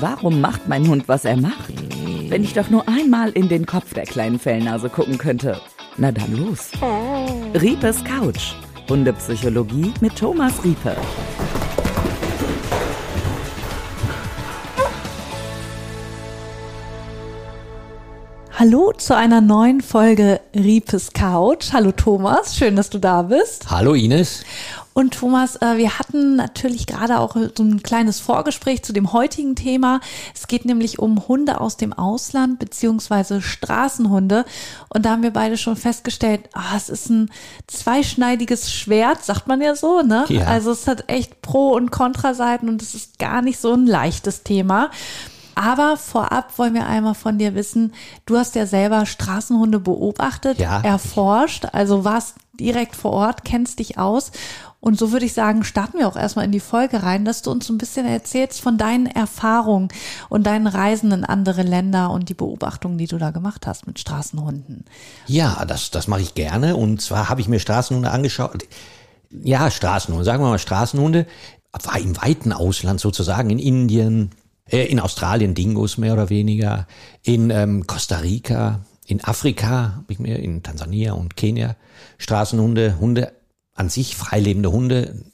Warum 0.00 0.40
macht 0.40 0.68
mein 0.68 0.86
Hund, 0.88 1.08
was 1.08 1.24
er 1.24 1.36
macht? 1.36 1.72
Wenn 2.28 2.44
ich 2.44 2.54
doch 2.54 2.70
nur 2.70 2.88
einmal 2.88 3.30
in 3.30 3.48
den 3.48 3.66
Kopf 3.66 3.94
der 3.94 4.04
kleinen 4.04 4.38
Fellnase 4.38 4.88
gucken 4.88 5.18
könnte. 5.18 5.60
Na 5.96 6.12
dann 6.12 6.36
los. 6.36 6.70
Riepes 7.60 8.02
Couch. 8.04 8.54
Hundepsychologie 8.88 9.92
mit 10.00 10.16
Thomas 10.16 10.64
Riepe. 10.64 10.96
Hallo 18.60 18.92
zu 18.92 19.16
einer 19.16 19.40
neuen 19.40 19.80
Folge 19.80 20.38
Riepes 20.54 21.14
Couch. 21.14 21.72
Hallo 21.72 21.92
Thomas, 21.92 22.54
schön, 22.56 22.76
dass 22.76 22.90
du 22.90 22.98
da 22.98 23.22
bist. 23.22 23.70
Hallo 23.70 23.94
Ines. 23.94 24.44
Und 25.00 25.14
Thomas, 25.14 25.56
äh, 25.56 25.78
wir 25.78 25.98
hatten 25.98 26.36
natürlich 26.36 26.86
gerade 26.86 27.20
auch 27.20 27.34
so 27.34 27.62
ein 27.62 27.82
kleines 27.82 28.20
Vorgespräch 28.20 28.82
zu 28.82 28.92
dem 28.92 29.14
heutigen 29.14 29.56
Thema. 29.56 30.00
Es 30.34 30.46
geht 30.46 30.66
nämlich 30.66 30.98
um 30.98 31.26
Hunde 31.26 31.62
aus 31.62 31.78
dem 31.78 31.94
Ausland 31.94 32.58
beziehungsweise 32.58 33.40
Straßenhunde. 33.40 34.44
Und 34.90 35.06
da 35.06 35.12
haben 35.12 35.22
wir 35.22 35.30
beide 35.32 35.56
schon 35.56 35.76
festgestellt, 35.76 36.50
ah, 36.52 36.76
es 36.76 36.90
ist 36.90 37.08
ein 37.08 37.30
zweischneidiges 37.66 38.70
Schwert, 38.70 39.24
sagt 39.24 39.48
man 39.48 39.62
ja 39.62 39.74
so, 39.74 40.02
ne? 40.02 40.26
Ja. 40.28 40.44
Also 40.44 40.70
es 40.70 40.86
hat 40.86 41.04
echt 41.06 41.40
Pro- 41.40 41.72
und 41.72 41.90
Kontraseiten 41.90 42.68
und 42.68 42.82
es 42.82 42.94
ist 42.94 43.18
gar 43.18 43.40
nicht 43.40 43.58
so 43.58 43.72
ein 43.72 43.86
leichtes 43.86 44.42
Thema. 44.42 44.90
Aber 45.54 45.96
vorab 45.96 46.58
wollen 46.58 46.74
wir 46.74 46.86
einmal 46.86 47.14
von 47.14 47.38
dir 47.38 47.54
wissen, 47.54 47.94
du 48.26 48.36
hast 48.36 48.54
ja 48.54 48.66
selber 48.66 49.06
Straßenhunde 49.06 49.80
beobachtet, 49.80 50.58
Ja. 50.58 50.82
erforscht, 50.82 51.68
also 51.72 52.04
warst 52.04 52.34
direkt 52.52 52.94
vor 52.94 53.12
Ort, 53.12 53.44
kennst 53.44 53.78
dich 53.78 53.96
aus. 53.96 54.32
Und 54.80 54.98
so 54.98 55.12
würde 55.12 55.26
ich 55.26 55.34
sagen, 55.34 55.62
starten 55.62 55.98
wir 55.98 56.08
auch 56.08 56.16
erstmal 56.16 56.46
in 56.46 56.52
die 56.52 56.60
Folge 56.60 57.02
rein, 57.02 57.26
dass 57.26 57.42
du 57.42 57.50
uns 57.50 57.66
so 57.66 57.72
ein 57.72 57.78
bisschen 57.78 58.06
erzählst 58.06 58.62
von 58.62 58.78
deinen 58.78 59.06
Erfahrungen 59.06 59.88
und 60.30 60.46
deinen 60.46 60.66
Reisen 60.66 61.12
in 61.12 61.24
andere 61.24 61.62
Länder 61.62 62.10
und 62.10 62.30
die 62.30 62.34
Beobachtungen, 62.34 62.96
die 62.96 63.06
du 63.06 63.18
da 63.18 63.30
gemacht 63.30 63.66
hast 63.66 63.86
mit 63.86 63.98
Straßenhunden. 63.98 64.86
Ja, 65.26 65.64
das, 65.66 65.90
das 65.90 66.08
mache 66.08 66.22
ich 66.22 66.34
gerne. 66.34 66.76
Und 66.76 67.02
zwar 67.02 67.28
habe 67.28 67.42
ich 67.42 67.48
mir 67.48 67.60
Straßenhunde 67.60 68.10
angeschaut. 68.10 68.64
Ja, 69.30 69.70
Straßenhunde, 69.70 70.24
sagen 70.24 70.42
wir 70.42 70.48
mal 70.48 70.58
Straßenhunde. 70.58 71.26
War 71.72 72.00
im 72.00 72.16
weiten 72.16 72.52
Ausland 72.52 73.00
sozusagen, 73.00 73.50
in 73.50 73.58
Indien, 73.58 74.30
äh, 74.66 74.86
in 74.86 74.98
Australien 74.98 75.54
Dingos 75.54 75.98
mehr 75.98 76.14
oder 76.14 76.30
weniger, 76.30 76.86
in 77.22 77.50
ähm, 77.50 77.86
Costa 77.86 78.16
Rica, 78.18 78.80
in 79.06 79.22
Afrika, 79.22 79.94
habe 79.96 80.12
ich 80.12 80.18
mir 80.18 80.38
in 80.38 80.62
Tansania 80.62 81.12
und 81.12 81.36
Kenia 81.36 81.76
Straßenhunde, 82.18 82.98
Hunde 82.98 83.32
an 83.80 83.88
sich, 83.88 84.14
freilebende 84.16 84.70
Hunde. 84.70 85.24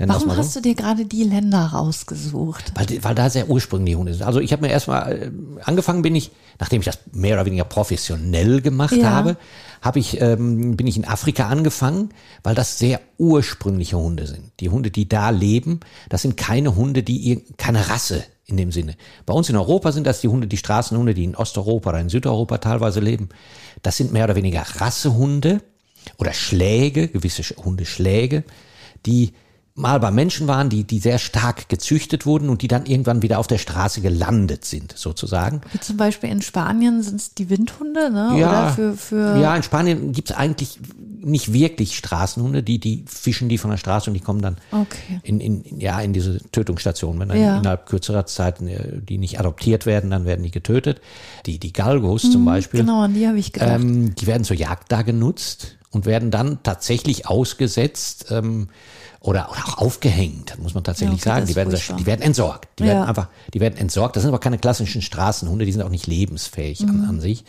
Warum 0.00 0.30
so. 0.30 0.36
hast 0.36 0.56
du 0.56 0.60
dir 0.60 0.74
gerade 0.74 1.06
die 1.06 1.22
Länder 1.22 1.64
rausgesucht? 1.66 2.72
Weil, 2.74 2.86
die- 2.86 3.04
weil 3.04 3.14
da 3.14 3.30
sehr 3.30 3.48
ursprünglich 3.48 3.94
Hunde 3.94 4.12
sind. 4.14 4.24
Also 4.26 4.40
ich 4.40 4.52
habe 4.52 4.62
mir 4.62 4.72
erstmal, 4.72 5.12
äh, 5.12 5.30
angefangen 5.62 6.02
bin 6.02 6.16
ich, 6.16 6.32
nachdem 6.58 6.80
ich 6.80 6.86
das 6.86 6.98
mehr 7.12 7.34
oder 7.34 7.46
weniger 7.46 7.64
professionell 7.64 8.60
gemacht 8.60 8.96
Ja. 8.96 9.10
habe, 9.10 9.36
habe 9.82 10.00
ich, 10.00 10.20
ähm, 10.20 10.76
bin 10.76 10.88
ich 10.88 10.96
in 10.96 11.04
Afrika 11.06 11.48
angefangen, 11.48 12.08
weil 12.42 12.56
das 12.56 12.78
sehr 12.78 13.00
ursprüngliche 13.18 13.96
Hunde 13.96 14.26
sind. 14.26 14.50
Die 14.58 14.70
Hunde, 14.70 14.90
die 14.90 15.08
da 15.08 15.30
leben, 15.30 15.78
das 16.08 16.22
sind 16.22 16.36
keine 16.36 16.74
Hunde, 16.74 17.04
die 17.04 17.44
keine 17.56 17.88
Rasse 17.88 18.24
in 18.46 18.56
dem 18.56 18.72
Sinne. 18.72 18.96
Bei 19.24 19.34
uns 19.34 19.48
in 19.48 19.56
Europa 19.56 19.92
sind 19.92 20.04
das 20.06 20.20
die 20.20 20.28
Hunde, 20.28 20.48
die 20.48 20.56
Straßenhunde, 20.56 21.14
die 21.14 21.24
in 21.24 21.36
Osteuropa 21.36 21.90
oder 21.90 22.00
in 22.00 22.08
Südeuropa 22.08 22.58
teilweise 22.58 22.98
leben. 22.98 23.28
Das 23.82 23.96
sind 23.96 24.12
mehr 24.12 24.24
oder 24.24 24.34
weniger 24.34 24.62
Rassehunde 24.80 25.62
oder 26.18 26.32
Schläge, 26.32 27.08
gewisse 27.08 27.42
Sch- 27.42 27.56
Hundeschläge, 27.62 28.44
die 29.04 29.32
mal 29.78 30.00
bei 30.00 30.10
Menschen 30.10 30.48
waren, 30.48 30.70
die, 30.70 30.84
die 30.84 31.00
sehr 31.00 31.18
stark 31.18 31.68
gezüchtet 31.68 32.24
wurden 32.24 32.48
und 32.48 32.62
die 32.62 32.68
dann 32.68 32.86
irgendwann 32.86 33.20
wieder 33.20 33.38
auf 33.38 33.46
der 33.46 33.58
Straße 33.58 34.00
gelandet 34.00 34.64
sind, 34.64 34.94
sozusagen. 34.96 35.60
Wie 35.72 35.80
zum 35.80 35.98
Beispiel 35.98 36.30
in 36.30 36.40
Spanien 36.40 37.02
sind 37.02 37.16
es 37.20 37.34
die 37.34 37.50
Windhunde, 37.50 38.10
ne? 38.10 38.32
Oder 38.36 38.72
für, 38.72 38.96
für 38.96 39.38
ja, 39.38 39.54
in 39.54 39.62
Spanien 39.62 40.12
gibt's 40.12 40.32
eigentlich 40.32 40.78
nicht 41.18 41.52
wirklich 41.52 41.94
Straßenhunde, 41.98 42.62
die, 42.62 42.78
die 42.78 43.04
fischen 43.06 43.48
die 43.50 43.58
von 43.58 43.70
der 43.70 43.76
Straße 43.76 44.08
und 44.08 44.14
die 44.14 44.20
kommen 44.20 44.40
dann 44.40 44.56
Okay. 44.70 45.20
in, 45.24 45.40
in, 45.40 45.78
ja, 45.78 46.00
in 46.00 46.12
diese 46.14 46.38
Tötungsstation. 46.52 47.18
Wenn 47.18 47.28
dann 47.28 47.38
Ja. 47.38 47.58
innerhalb 47.58 47.84
kürzerer 47.86 48.24
Zeit 48.26 48.62
äh, 48.62 49.00
die 49.02 49.18
nicht 49.18 49.38
adoptiert 49.40 49.84
werden, 49.84 50.08
dann 50.10 50.24
werden 50.24 50.42
die 50.42 50.52
getötet. 50.52 51.02
Die, 51.44 51.58
die 51.58 51.72
Galgos 51.74 52.30
zum 52.30 52.46
Beispiel. 52.46 52.80
Genau, 52.80 53.02
an 53.02 53.12
die 53.12 53.26
habe 53.26 53.38
ich 53.38 53.52
gedacht. 53.52 53.80
Ähm, 53.80 54.14
die 54.14 54.26
werden 54.26 54.44
zur 54.44 54.56
Jagd 54.56 54.90
da 54.92 55.02
genutzt 55.02 55.75
und 55.90 56.06
werden 56.06 56.30
dann 56.30 56.62
tatsächlich 56.62 57.26
ausgesetzt 57.26 58.26
ähm, 58.30 58.68
oder, 59.20 59.50
oder 59.50 59.60
auch 59.66 59.78
aufgehängt, 59.78 60.58
muss 60.62 60.74
man 60.74 60.84
tatsächlich 60.84 61.24
Ja, 61.24 61.32
okay, 61.32 61.40
sagen. 61.40 61.46
Die 61.46 61.56
werden, 61.56 61.70
furchtbar. 61.70 61.96
die 61.96 62.06
werden 62.06 62.22
entsorgt. 62.22 62.68
Die 62.78 62.84
Ja. 62.84 62.88
werden 62.90 63.04
einfach, 63.08 63.28
die 63.54 63.60
werden 63.60 63.76
entsorgt. 63.78 64.16
Das 64.16 64.22
sind 64.22 64.28
aber 64.30 64.38
keine 64.40 64.58
klassischen 64.58 65.02
Straßenhunde, 65.02 65.64
die 65.64 65.72
sind 65.72 65.82
auch 65.82 65.88
nicht 65.88 66.06
lebensfähig 66.06 66.82
an, 66.82 67.02
Mhm. 67.02 67.08
an 67.08 67.20
sich. 67.20 67.44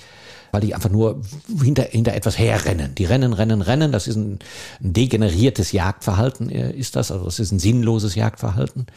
Weil 0.51 0.61
die 0.61 0.73
einfach 0.75 0.89
nur 0.89 1.21
hinter, 1.61 1.83
hinter 1.83 2.13
etwas 2.13 2.37
herrennen. 2.37 2.95
Die 2.95 3.05
rennen, 3.05 3.33
rennen, 3.33 3.61
rennen. 3.61 3.91
Das 3.91 4.07
ist 4.07 4.15
ein, 4.15 4.39
ein 4.81 4.93
degeneriertes 4.93 5.71
Jagdverhalten, 5.71 6.49
äh, 6.49 6.71
ist 6.71 6.95
das. 6.95 7.11
Also 7.11 7.25
das 7.25 7.39
ist 7.39 7.51
ein 7.51 7.59
sinnloses 7.59 8.15
Jagdverhalten. 8.15 8.87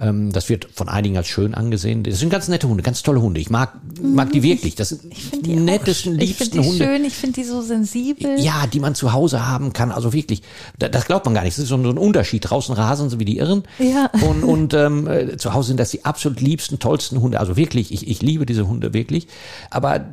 Ähm, 0.00 0.32
das 0.32 0.48
wird 0.48 0.68
von 0.74 0.88
einigen 0.88 1.16
als 1.16 1.28
schön 1.28 1.54
angesehen. 1.54 2.02
Das 2.04 2.18
sind 2.18 2.30
ganz 2.30 2.48
nette 2.48 2.68
Hunde, 2.68 2.82
ganz 2.82 3.02
tolle 3.02 3.20
Hunde. 3.20 3.40
Ich 3.40 3.50
mag, 3.50 3.72
mag 4.02 4.30
die 4.32 4.42
wirklich. 4.42 4.74
Das 4.76 4.90
sind 4.90 5.02
die 5.46 5.54
auch 5.54 5.60
nettesten, 5.60 6.20
ich 6.20 6.28
liebsten 6.38 6.44
finde 6.44 6.60
die 6.62 6.68
Hunde. 6.68 6.84
schön, 6.84 7.04
ich 7.04 7.14
finde 7.14 7.34
die 7.40 7.44
so 7.44 7.62
sensibel. 7.62 8.40
Ja, 8.40 8.66
die 8.66 8.80
man 8.80 8.94
zu 8.94 9.12
Hause 9.12 9.46
haben 9.46 9.72
kann. 9.72 9.90
Also 9.92 10.12
wirklich, 10.12 10.42
da- 10.78 10.88
das 10.88 11.04
glaubt 11.06 11.24
man 11.24 11.34
gar 11.34 11.42
nicht. 11.42 11.56
Das 11.56 11.62
ist 11.64 11.68
so 11.68 11.76
ein 11.76 11.84
so 11.84 11.90
ein 11.90 11.98
Unterschied. 11.98 12.48
Draußen 12.48 12.74
rasen 12.74 13.08
sie 13.10 13.18
wie 13.18 13.24
die 13.24 13.38
Irren. 13.38 13.64
Ja. 13.78 14.10
Und, 14.28 14.42
und 14.44 14.74
ähm, 14.74 15.06
äh, 15.08 15.36
zu 15.36 15.54
Hause 15.54 15.68
sind 15.68 15.80
das 15.80 15.90
die 15.90 16.04
absolut 16.04 16.40
liebsten, 16.40 16.78
tollsten 16.78 17.20
Hunde. 17.20 17.40
Also 17.40 17.56
wirklich, 17.56 17.92
ich, 17.92 18.06
ich 18.08 18.22
liebe 18.22 18.46
diese 18.46 18.68
Hunde 18.68 18.94
wirklich. 18.94 19.26
Aber 19.70 20.04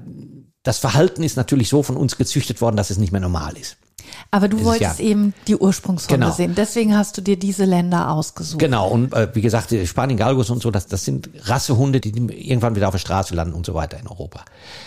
das 0.65 0.79
Verhalten 0.79 1.23
ist 1.23 1.37
natürlich 1.37 1.69
so 1.69 1.81
von 1.83 1.95
uns 1.95 2.17
gezüchtet 2.17 2.59
worden, 2.59 2.75
dass 2.75 2.89
es 2.89 2.97
nicht 2.97 3.11
mehr 3.13 3.21
normal 3.21 3.55
ist. 3.57 3.77
Aber 4.31 4.47
du 4.47 4.57
ist 4.57 4.65
wolltest 4.65 4.99
ja- 4.99 5.05
eben 5.05 5.33
die 5.47 5.55
Ursprungshunde 5.55 6.13
Genau. 6.25 6.31
sehen. 6.31 6.53
Deswegen 6.55 6.95
hast 6.95 7.17
du 7.17 7.21
dir 7.21 7.37
diese 7.39 7.65
Länder 7.65 8.11
ausgesucht. 8.11 8.59
Genau, 8.59 8.89
und 8.89 9.13
äh, 9.13 9.29
wie 9.33 9.41
gesagt, 9.41 9.73
Spanien, 9.85 10.17
Galgos 10.17 10.49
und 10.49 10.61
so, 10.61 10.69
das, 10.71 10.87
das 10.87 11.05
sind 11.05 11.29
Rassehunde, 11.43 11.99
die 12.01 12.09
irgendwann 12.09 12.75
wieder 12.75 12.87
auf 12.87 12.93
der 12.93 12.99
Straße 12.99 13.33
landen 13.33 13.53
und 13.55 13.65
so 13.65 13.73
weiter 13.73 13.99
in 13.99 14.07
Europa. 14.07 14.43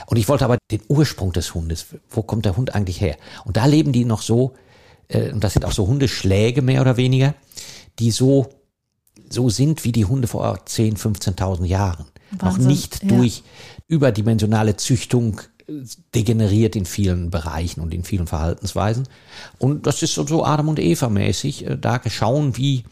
Und 0.06 0.16
ich 0.18 0.28
wollte 0.28 0.44
aber 0.44 0.58
den 0.70 0.80
Ursprung 0.88 1.32
des 1.32 1.54
Hundes, 1.54 1.86
wo 2.10 2.22
kommt 2.22 2.44
der 2.44 2.56
Hund 2.56 2.74
eigentlich 2.74 3.00
her? 3.00 3.16
Und 3.44 3.56
da 3.56 3.64
leben 3.66 3.92
die 3.92 4.04
noch 4.04 4.22
so, 4.22 4.54
äh, 5.08 5.30
und 5.32 5.42
das 5.42 5.52
sind 5.54 5.64
auch 5.64 5.72
so 5.72 5.86
Hundeschläge 5.86 6.62
mehr 6.62 6.80
oder 6.80 6.96
weniger, 6.96 7.34
die 7.98 8.10
so, 8.12 8.48
so 9.30 9.50
sind 9.50 9.84
wie 9.84 9.92
die 9.92 10.04
Hunde 10.04 10.28
vor 10.28 10.64
10, 10.64 10.96
15.000 10.96 11.64
Jahren. 11.66 12.06
noch 12.40 12.52
Wahnsinn, 12.52 12.66
nicht 12.66 13.02
ja. 13.02 13.08
durch 13.16 13.42
überdimensionale 13.88 14.76
Züchtung 14.76 15.40
degeneriert 16.14 16.76
in 16.76 16.86
vielen 16.86 17.30
Bereichen 17.30 17.80
und 17.80 17.92
in 17.92 18.04
vielen 18.04 18.26
Verhaltensweisen. 18.26 19.06
Und 19.58 19.86
das 19.86 20.02
ist 20.02 20.14
so, 20.14 20.26
so 20.26 20.44
Adam 20.44 20.68
und 20.68 20.78
Eva 20.78 21.08
mäßig, 21.08 21.66
äh, 21.66 21.78
da 21.78 22.00
schauen, 22.08 22.56
wie 22.56 22.84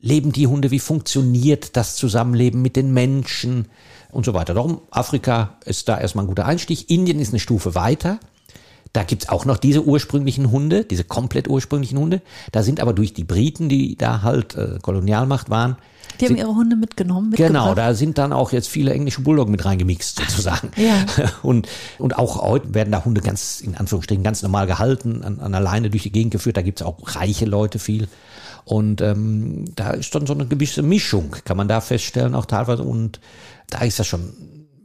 leben 0.00 0.32
die 0.32 0.46
Hunde, 0.46 0.70
wie 0.70 0.78
funktioniert 0.78 1.76
das 1.76 1.96
Zusammenleben 1.96 2.60
mit 2.60 2.76
den 2.76 2.92
Menschen 2.92 3.68
und 4.10 4.26
so 4.26 4.34
weiter. 4.34 4.54
Darum, 4.54 4.82
Afrika 4.90 5.58
ist 5.64 5.88
da 5.88 5.98
erstmal 5.98 6.24
ein 6.24 6.28
guter 6.28 6.46
Einstieg. 6.46 6.90
Indien 6.90 7.20
ist 7.20 7.30
eine 7.30 7.40
Stufe 7.40 7.74
weiter. 7.74 8.18
Da 8.92 9.04
gibt's 9.04 9.28
auch 9.28 9.46
noch 9.46 9.56
diese 9.56 9.84
ursprünglichen 9.84 10.50
Hunde, 10.50 10.84
diese 10.84 11.04
komplett 11.04 11.48
ursprünglichen 11.48 11.98
Hunde. 11.98 12.20
Da 12.50 12.62
sind 12.62 12.80
aber 12.80 12.92
durch 12.92 13.14
die 13.14 13.24
Briten, 13.24 13.68
die 13.68 13.96
da 13.96 14.22
halt 14.22 14.54
äh, 14.54 14.78
Kolonialmacht 14.82 15.48
waren, 15.48 15.76
Die 16.20 16.26
haben 16.26 16.36
ihre 16.36 16.54
Hunde 16.54 16.76
mitgenommen. 16.76 17.30
Genau, 17.30 17.74
da 17.74 17.94
sind 17.94 18.18
dann 18.18 18.34
auch 18.34 18.52
jetzt 18.52 18.68
viele 18.68 18.92
englische 18.92 19.22
Bulldoggen 19.22 19.50
mit 19.50 19.64
reingemixt 19.64 20.18
sozusagen. 20.18 20.70
Ja. 20.76 21.06
Und, 21.42 21.68
und 21.98 22.18
auch 22.18 22.42
heute 22.42 22.74
werden 22.74 22.92
da 22.92 23.04
Hunde 23.04 23.22
ganz, 23.22 23.60
in 23.60 23.76
Anführungsstrichen, 23.76 24.22
ganz 24.22 24.42
normal 24.42 24.66
gehalten, 24.66 25.22
an, 25.24 25.40
an 25.40 25.54
alleine 25.54 25.88
durch 25.88 26.02
die 26.02 26.12
Gegend 26.12 26.32
geführt. 26.32 26.56
Da 26.58 26.62
gibt's 26.62 26.82
auch 26.82 26.98
reiche 27.16 27.46
Leute 27.46 27.78
viel. 27.78 28.08
Und 28.64 29.00
ähm, 29.00 29.64
da 29.74 29.90
ist 29.90 30.14
dann 30.14 30.26
so 30.26 30.34
eine 30.34 30.46
gewisse 30.46 30.82
Mischung, 30.82 31.34
kann 31.44 31.56
man 31.56 31.68
da 31.68 31.80
feststellen, 31.80 32.34
auch 32.34 32.46
teilweise. 32.46 32.82
Und 32.82 33.20
da 33.70 33.80
ist 33.80 33.98
das 33.98 34.06
schon 34.06 34.34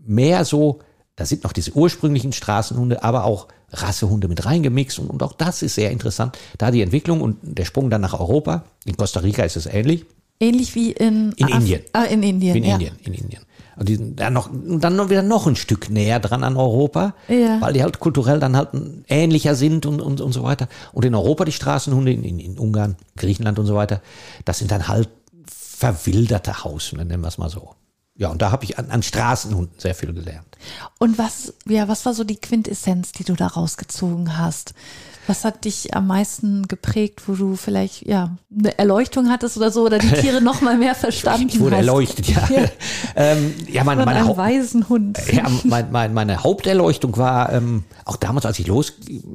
mehr 0.05 0.45
so, 0.45 0.79
da 1.17 1.25
sind 1.25 1.43
noch 1.43 1.51
diese 1.51 1.71
ursprünglichen 1.75 2.31
Straßenhunde, 2.31 3.03
aber 3.03 3.25
auch 3.25 3.47
Rassehunde 3.73 4.29
mit 4.29 4.45
reingemixt. 4.45 4.99
Und, 4.99 5.09
und 5.09 5.21
auch 5.23 5.33
das 5.33 5.61
ist 5.61 5.75
sehr 5.75 5.91
interessant. 5.91 6.37
Da 6.57 6.71
die 6.71 6.81
Entwicklung 6.81 7.19
und 7.19 7.37
der 7.41 7.65
Sprung 7.65 7.89
dann 7.89 7.99
nach 8.01 8.17
Europa. 8.17 8.63
In 8.85 8.95
Costa 8.95 9.19
Rica 9.19 9.43
ist 9.43 9.57
es 9.57 9.65
ähnlich. 9.65 10.05
Ähnlich 10.39 10.73
wie 10.75 10.91
in, 10.93 11.33
In 11.33 11.47
Af- 11.47 11.55
Indien. 11.59 11.81
Ah, 11.91 12.03
in 12.03 12.23
Indien. 12.23 12.55
In 12.55 12.63
ja. 12.63 12.73
Indien, 12.75 12.95
in 13.03 13.13
Indien. 13.13 13.41
Und 13.75 13.89
die 13.89 13.95
sind 13.95 14.19
dann 14.19 14.33
noch, 14.33 14.49
und 14.51 14.79
dann 14.83 14.95
noch 14.95 15.09
wieder 15.09 15.21
noch 15.23 15.45
ein 15.47 15.55
Stück 15.55 15.89
näher 15.89 16.19
dran 16.19 16.43
an 16.43 16.55
Europa, 16.57 17.13
Ja. 17.27 17.59
weil 17.61 17.73
die 17.73 17.83
halt 17.83 17.99
kulturell 17.99 18.39
dann 18.39 18.55
halt 18.55 18.69
ähnlicher 19.07 19.53
sind 19.55 19.85
und, 19.85 19.99
und, 20.01 20.21
und 20.21 20.31
so 20.31 20.43
weiter. 20.43 20.67
Und 20.93 21.05
in 21.05 21.13
Europa 21.13 21.45
die 21.45 21.51
Straßenhunde, 21.51 22.11
in, 22.11 22.23
in, 22.23 22.39
in 22.39 22.57
Ungarn, 22.59 22.95
Griechenland 23.17 23.59
und 23.59 23.65
so 23.65 23.75
weiter, 23.75 24.01
das 24.45 24.59
sind 24.59 24.71
dann 24.71 24.87
halt 24.87 25.09
verwilderte 25.77 26.63
Haushunde, 26.63 27.05
nennen 27.05 27.21
wir 27.23 27.27
es 27.27 27.37
mal 27.37 27.49
so. 27.49 27.75
Ja, 28.17 28.29
und 28.29 28.41
da 28.41 28.51
habe 28.51 28.63
ich 28.65 28.79
an, 28.79 28.89
an 28.89 29.03
Straßenhunden 29.03 29.79
sehr 29.79 29.93
viel 29.93 30.13
gelernt. 30.13 30.47
Und 30.97 31.17
was, 31.17 31.53
ja, 31.67 31.87
was 31.87 32.05
war 32.05 32.13
so 32.13 32.23
die 32.23 32.37
Quintessenz, 32.37 33.11
die 33.11 33.23
du 33.23 33.33
da 33.33 33.47
rausgezogen 33.47 34.37
hast? 34.37 34.73
Was 35.27 35.43
hat 35.43 35.65
dich 35.65 35.93
am 35.93 36.07
meisten 36.07 36.67
geprägt, 36.69 37.27
wo 37.27 37.33
du 37.33 37.57
vielleicht 37.57 38.07
ja 38.07 38.37
eine 38.57 38.77
Erleuchtung 38.79 39.29
hattest 39.29 39.57
oder 39.57 39.71
so 39.71 39.83
oder 39.83 39.99
die 39.99 40.09
Tiere 40.21 40.41
noch 40.41 40.61
mal 40.61 40.77
mehr 40.77 40.95
verstanden 40.95 41.49
Ich 41.49 41.59
wurde 41.59 41.75
hast? 41.75 41.85
erleuchtet, 41.85 42.27
ja. 42.29 42.47
Ja, 42.49 42.65
ähm, 43.15 43.53
ja 43.69 43.83
mein, 43.83 43.97
meine, 43.99 44.25
Haupt, 44.25 44.39
ja, 45.31 45.45
mein, 45.65 45.91
mein, 45.91 46.13
meine 46.13 46.43
Haupterleuchtung 46.43 47.17
war, 47.17 47.51
ähm, 47.51 47.83
auch 48.05 48.15
damals, 48.15 48.45
als 48.45 48.57
ich 48.57 48.67
los 48.67 48.93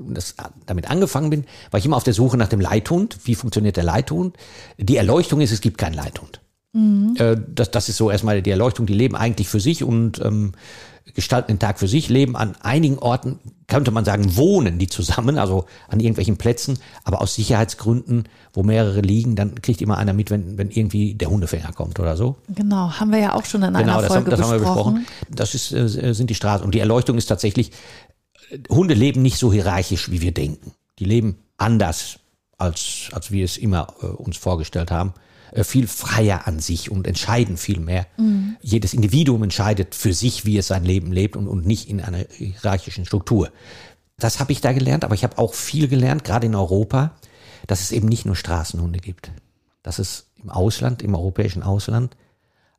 das, 0.09 0.35
damit 0.67 0.91
angefangen 0.91 1.31
bin, 1.31 1.45
war 1.71 1.79
ich 1.79 1.85
immer 1.85 1.97
auf 1.99 2.05
der 2.05 2.15
Suche 2.15 2.39
nach 2.39 2.49
dem 2.49 2.61
Leithund. 2.61 3.19
Wie 3.25 3.35
funktioniert 3.35 3.77
der 3.77 3.85
Leithund? 3.85 4.37
Die 4.79 4.97
Erleuchtung 4.97 5.41
ist, 5.43 5.53
es 5.53 5.61
gibt 5.61 5.77
keinen 5.79 5.95
Leithund. 5.95 6.42
Äh, 6.75 7.37
das, 7.55 7.71
das 7.71 7.89
ist 7.89 7.97
so 7.97 8.11
erstmal 8.11 8.41
die 8.43 8.51
Erleuchtung. 8.51 8.87
Die 8.87 8.95
leben 8.95 9.17
eigentlich 9.17 9.49
für 9.49 9.61
sich 9.61 9.85
und 9.85 10.21
ähm, 10.25 10.53
gestalten 11.15 11.49
den 11.53 11.59
Tag 11.59 11.79
für 11.79 11.89
sich, 11.89 12.09
leben 12.09 12.37
an 12.37 12.55
einigen 12.61 12.99
Orten, 12.99 13.39
könnte 13.67 13.91
man 13.91 14.05
sagen, 14.05 14.37
wohnen 14.37 14.79
die 14.79 14.87
zusammen, 14.87 15.39
also 15.39 15.67
an 15.89 16.01
irgendwelchen 16.01 16.37
Plätzen, 16.37 16.79
aber 17.05 17.21
aus 17.21 17.35
Sicherheitsgründen, 17.35 18.25
wo 18.53 18.63
mehrere 18.63 19.01
liegen, 19.01 19.37
dann 19.37 19.61
kriegt 19.61 19.83
immer 19.83 19.99
einer 19.99 20.13
mit, 20.13 20.31
wenn, 20.31 20.59
wenn 20.59 20.71
irgendwie 20.71 21.15
der 21.15 21.29
Hundefänger 21.29 21.73
kommt 21.73 21.99
oder 22.01 22.17
so. 22.17 22.37
Genau, 22.49 22.91
haben 22.93 23.11
wir 23.11 23.19
ja 23.19 23.35
auch 23.35 23.45
schon 23.45 23.63
in 23.63 23.75
Genau, 23.75 23.81
einer 23.81 24.03
das, 24.03 24.13
Folge 24.13 24.31
haben, 24.31 24.31
das 24.31 24.41
haben 24.41 24.53
wir 24.53 24.59
besprochen. 24.61 24.95
besprochen. 24.95 25.35
Das 25.35 25.55
ist, 25.55 25.73
äh, 25.73 26.15
sind 26.15 26.31
die 26.31 26.35
Straßen. 26.35 26.65
Und 26.65 26.75
die 26.75 26.81
Erleuchtung 26.81 27.19
ist 27.19 27.27
tatsächlich, 27.27 27.73
Hunde 28.69 28.95
leben 28.95 29.23
nicht 29.23 29.39
so 29.39 29.53
hierarchisch, 29.53 30.11
wie 30.11 30.21
wir 30.21 30.33
denken. 30.33 30.73
Die 30.99 31.05
leben 31.05 31.39
anders, 31.57 32.19
als, 32.59 33.09
als 33.13 33.31
wir 33.31 33.45
es 33.45 33.57
immer 33.57 33.89
äh, 34.03 34.07
uns 34.07 34.37
vorgestellt 34.37 34.91
haben. 34.91 35.15
Äh, 35.53 35.65
viel 35.65 35.87
freier 35.87 36.47
an 36.47 36.61
sich 36.61 36.91
und 36.91 37.07
entscheiden 37.07 37.57
viel 37.57 37.79
mehr. 37.79 38.07
Jedes 38.63 38.95
Individuum 38.95 39.43
entscheidet 39.43 39.95
für 39.95 40.15
sich, 40.15 40.47
wie 40.47 40.57
es 40.57 40.67
sein 40.67 40.85
Leben 40.85 41.13
lebt 41.13 41.37
und, 41.37 41.47
und 41.47 41.67
nicht 41.67 41.89
in 41.89 42.01
einer 42.01 42.25
hierarchischen 42.31 43.05
Struktur. 43.05 43.51
Das 44.17 44.41
habe 44.41 44.53
ich 44.53 44.61
da 44.61 44.73
gelernt, 44.73 45.05
aber 45.05 45.15
ich 45.15 45.25
habe 45.25 45.39
auch 45.39 45.55
viel 45.55 45.89
gelernt, 45.89 46.25
gerade 46.25 46.47
in 46.47 46.55
Europa, 46.55 47.17
dass 47.67 47.81
es 47.81 47.93
eben 47.93 48.09
nicht 48.09 48.25
nur 48.25 48.37
Straßenhunde 48.37 48.99
gibt. 48.99 49.31
Dass 49.83 49.99
es 49.99 50.31
im 50.43 50.49
Ausland, 50.49 51.03
im 51.03 51.15
europäischen 51.15 51.63
Ausland, 51.63 52.17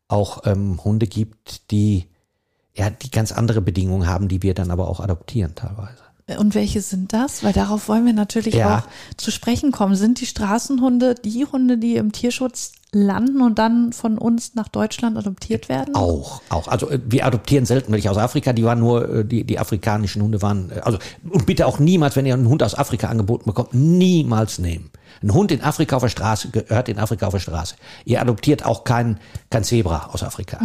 auch 0.08 0.46
ähm, 0.46 0.84
Hunde 0.84 1.08
gibt, 1.08 1.70
die 1.72 2.08
ja 2.74 2.90
die 2.90 3.12
ganz 3.12 3.32
andere 3.32 3.62
Bedingungen 3.62 4.08
haben, 4.08 4.28
die 4.28 4.42
wir 4.42 4.54
dann 4.54 4.72
aber 4.72 4.88
auch 4.88 5.00
adoptieren 5.00 5.54
teilweise. 5.54 6.04
Und 6.40 6.56
welche 6.56 6.82
sind 6.82 7.12
das? 7.12 7.44
Weil 7.44 7.52
darauf 7.54 7.90
wollen 7.90 8.06
wir 8.06 8.14
natürlich 8.14 8.54
Ja. 8.56 8.80
auch 8.80 9.18
zu 9.18 9.30
sprechen 9.30 9.72
kommen. 9.74 9.96
Sind 9.96 10.22
die 10.22 10.26
Straßenhunde 10.26 11.16
die 11.16 11.46
Hunde, 11.46 11.78
die 11.78 11.98
im 11.98 12.14
Tierschutz 12.14 12.72
landen 12.94 13.42
und 13.42 13.60
dann 13.60 13.92
von 13.92 14.18
uns 14.18 14.56
nach 14.56 14.70
Deutschland 14.70 15.18
adoptiert 15.18 15.68
werden? 15.68 15.96
Auch, 15.96 16.42
auch. 16.50 16.70
Also 16.70 16.90
äh, 16.90 17.00
wir 17.06 17.26
adoptieren 17.26 17.66
selten 17.66 17.92
welche 17.92 18.10
aus 18.10 18.18
Afrika. 18.18 18.54
Die 18.54 18.64
waren 18.64 18.80
nur 18.80 19.10
äh, 19.10 19.26
die 19.26 19.44
die 19.44 19.60
afrikanischen 19.60 20.22
Hunde 20.22 20.42
waren. 20.42 20.72
äh, 20.72 20.80
Also 20.80 20.98
und 21.30 21.46
bitte 21.46 21.68
auch 21.68 21.80
niemals, 21.80 22.16
wenn 22.16 22.26
ihr 22.26 22.36
einen 22.36 22.48
Hund 22.48 22.64
aus 22.64 22.74
Afrika 22.76 23.08
angeboten 23.10 23.44
bekommt, 23.46 23.74
niemals 23.74 24.60
nehmen. 24.60 24.92
Ein 25.22 25.34
Hund 25.34 25.52
in 25.52 25.62
Afrika 25.62 25.98
auf 25.98 26.04
der 26.04 26.10
Straße 26.10 26.50
gehört 26.52 26.88
in 26.88 27.00
Afrika 27.00 27.28
auf 27.28 27.34
der 27.34 27.40
Straße. 27.42 27.76
Ihr 28.06 28.22
adoptiert 28.22 28.66
auch 28.66 28.86
kein 28.86 29.20
kein 29.50 29.64
Zebra 29.66 30.10
aus 30.14 30.24
Afrika. 30.24 30.60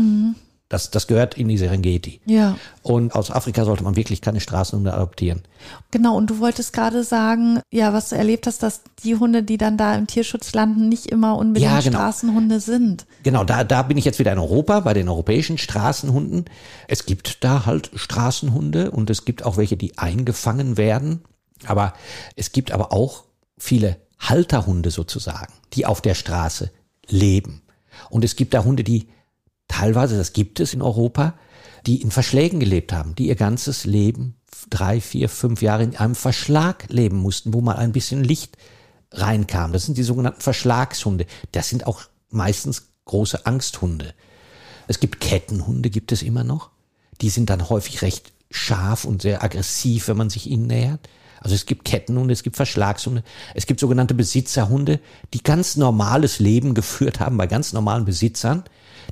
Das 0.68 0.90
das 0.90 1.06
gehört 1.06 1.38
in 1.38 1.48
die 1.48 1.56
Serengeti. 1.56 2.20
Ja. 2.26 2.58
Und 2.82 3.14
aus 3.14 3.30
Afrika 3.30 3.64
sollte 3.64 3.84
man 3.84 3.96
wirklich 3.96 4.20
keine 4.20 4.40
Straßenhunde 4.40 4.92
adoptieren. 4.92 5.42
Genau, 5.90 6.14
und 6.16 6.28
du 6.28 6.40
wolltest 6.40 6.74
gerade 6.74 7.04
sagen, 7.04 7.60
ja, 7.72 7.94
was 7.94 8.10
du 8.10 8.16
erlebt 8.16 8.46
hast, 8.46 8.62
dass 8.62 8.82
die 9.02 9.16
Hunde, 9.16 9.42
die 9.42 9.56
dann 9.56 9.78
da 9.78 9.94
im 9.94 10.06
Tierschutz 10.06 10.52
landen, 10.52 10.90
nicht 10.90 11.06
immer 11.06 11.38
unbedingt 11.38 11.72
Ja, 11.72 11.80
genau. 11.80 11.98
Straßenhunde 11.98 12.60
sind. 12.60 13.06
Genau, 13.22 13.44
da, 13.44 13.64
da 13.64 13.82
bin 13.82 13.96
ich 13.96 14.04
jetzt 14.04 14.18
wieder 14.18 14.32
in 14.32 14.38
Europa, 14.38 14.80
bei 14.80 14.92
den 14.92 15.08
europäischen 15.08 15.56
Straßenhunden. 15.56 16.44
Es 16.86 17.06
gibt 17.06 17.42
da 17.44 17.64
halt 17.64 17.90
Straßenhunde 17.94 18.90
und 18.90 19.08
es 19.08 19.24
gibt 19.24 19.44
auch 19.44 19.56
welche, 19.56 19.78
die 19.78 19.96
eingefangen 19.96 20.76
werden. 20.76 21.24
Aber 21.66 21.94
es 22.36 22.52
gibt 22.52 22.72
aber 22.72 22.92
auch 22.92 23.24
viele 23.56 23.96
Halterhunde 24.18 24.90
sozusagen, 24.90 25.52
die 25.72 25.86
auf 25.86 26.02
der 26.02 26.14
Straße 26.14 26.70
leben. 27.08 27.62
Und 28.10 28.24
es 28.24 28.36
gibt 28.36 28.54
da 28.54 28.64
Hunde, 28.64 28.84
die 28.84 29.08
teilweise, 29.68 30.16
das 30.16 30.32
gibt 30.32 30.60
es 30.60 30.74
in 30.74 30.82
Europa, 30.82 31.34
die 31.86 32.02
in 32.02 32.10
Verschlägen 32.10 32.60
gelebt 32.60 32.92
haben, 32.92 33.14
die 33.14 33.28
ihr 33.28 33.36
ganzes 33.36 33.84
Leben, 33.84 34.34
drei, 34.70 35.00
vier, 35.00 35.28
fünf 35.28 35.62
Jahre 35.62 35.84
in 35.84 35.96
einem 35.96 36.14
Verschlag 36.14 36.86
leben 36.88 37.16
mussten, 37.16 37.54
wo 37.54 37.60
mal 37.60 37.76
ein 37.76 37.92
bisschen 37.92 38.24
Licht 38.24 38.56
reinkam. 39.12 39.72
Das 39.72 39.84
sind 39.86 39.96
die 39.96 40.02
sogenannten 40.02 40.40
Verschlagshunde. 40.40 41.26
Das 41.52 41.68
sind 41.68 41.86
auch 41.86 42.02
meistens 42.30 42.88
große 43.04 43.46
Angsthunde. 43.46 44.14
Es 44.86 45.00
gibt 45.00 45.20
Kettenhunde, 45.20 45.90
gibt 45.90 46.12
es 46.12 46.22
immer 46.22 46.44
noch. 46.44 46.70
Die 47.20 47.30
sind 47.30 47.50
dann 47.50 47.68
häufig 47.68 48.02
recht 48.02 48.32
scharf 48.50 49.04
und 49.04 49.22
sehr 49.22 49.42
aggressiv, 49.42 50.08
wenn 50.08 50.16
man 50.16 50.30
sich 50.30 50.48
ihnen 50.48 50.66
nähert. 50.66 51.08
Also 51.40 51.54
es 51.54 51.66
gibt 51.66 51.84
Kettenhunde, 51.84 52.32
es 52.32 52.42
gibt 52.42 52.56
Verschlagshunde, 52.56 53.22
es 53.54 53.66
gibt 53.66 53.80
sogenannte 53.80 54.14
Besitzerhunde, 54.14 55.00
die 55.34 55.42
ganz 55.42 55.76
normales 55.76 56.40
Leben 56.40 56.74
geführt 56.74 57.20
haben 57.20 57.36
bei 57.36 57.46
ganz 57.46 57.72
normalen 57.72 58.04
Besitzern, 58.04 58.64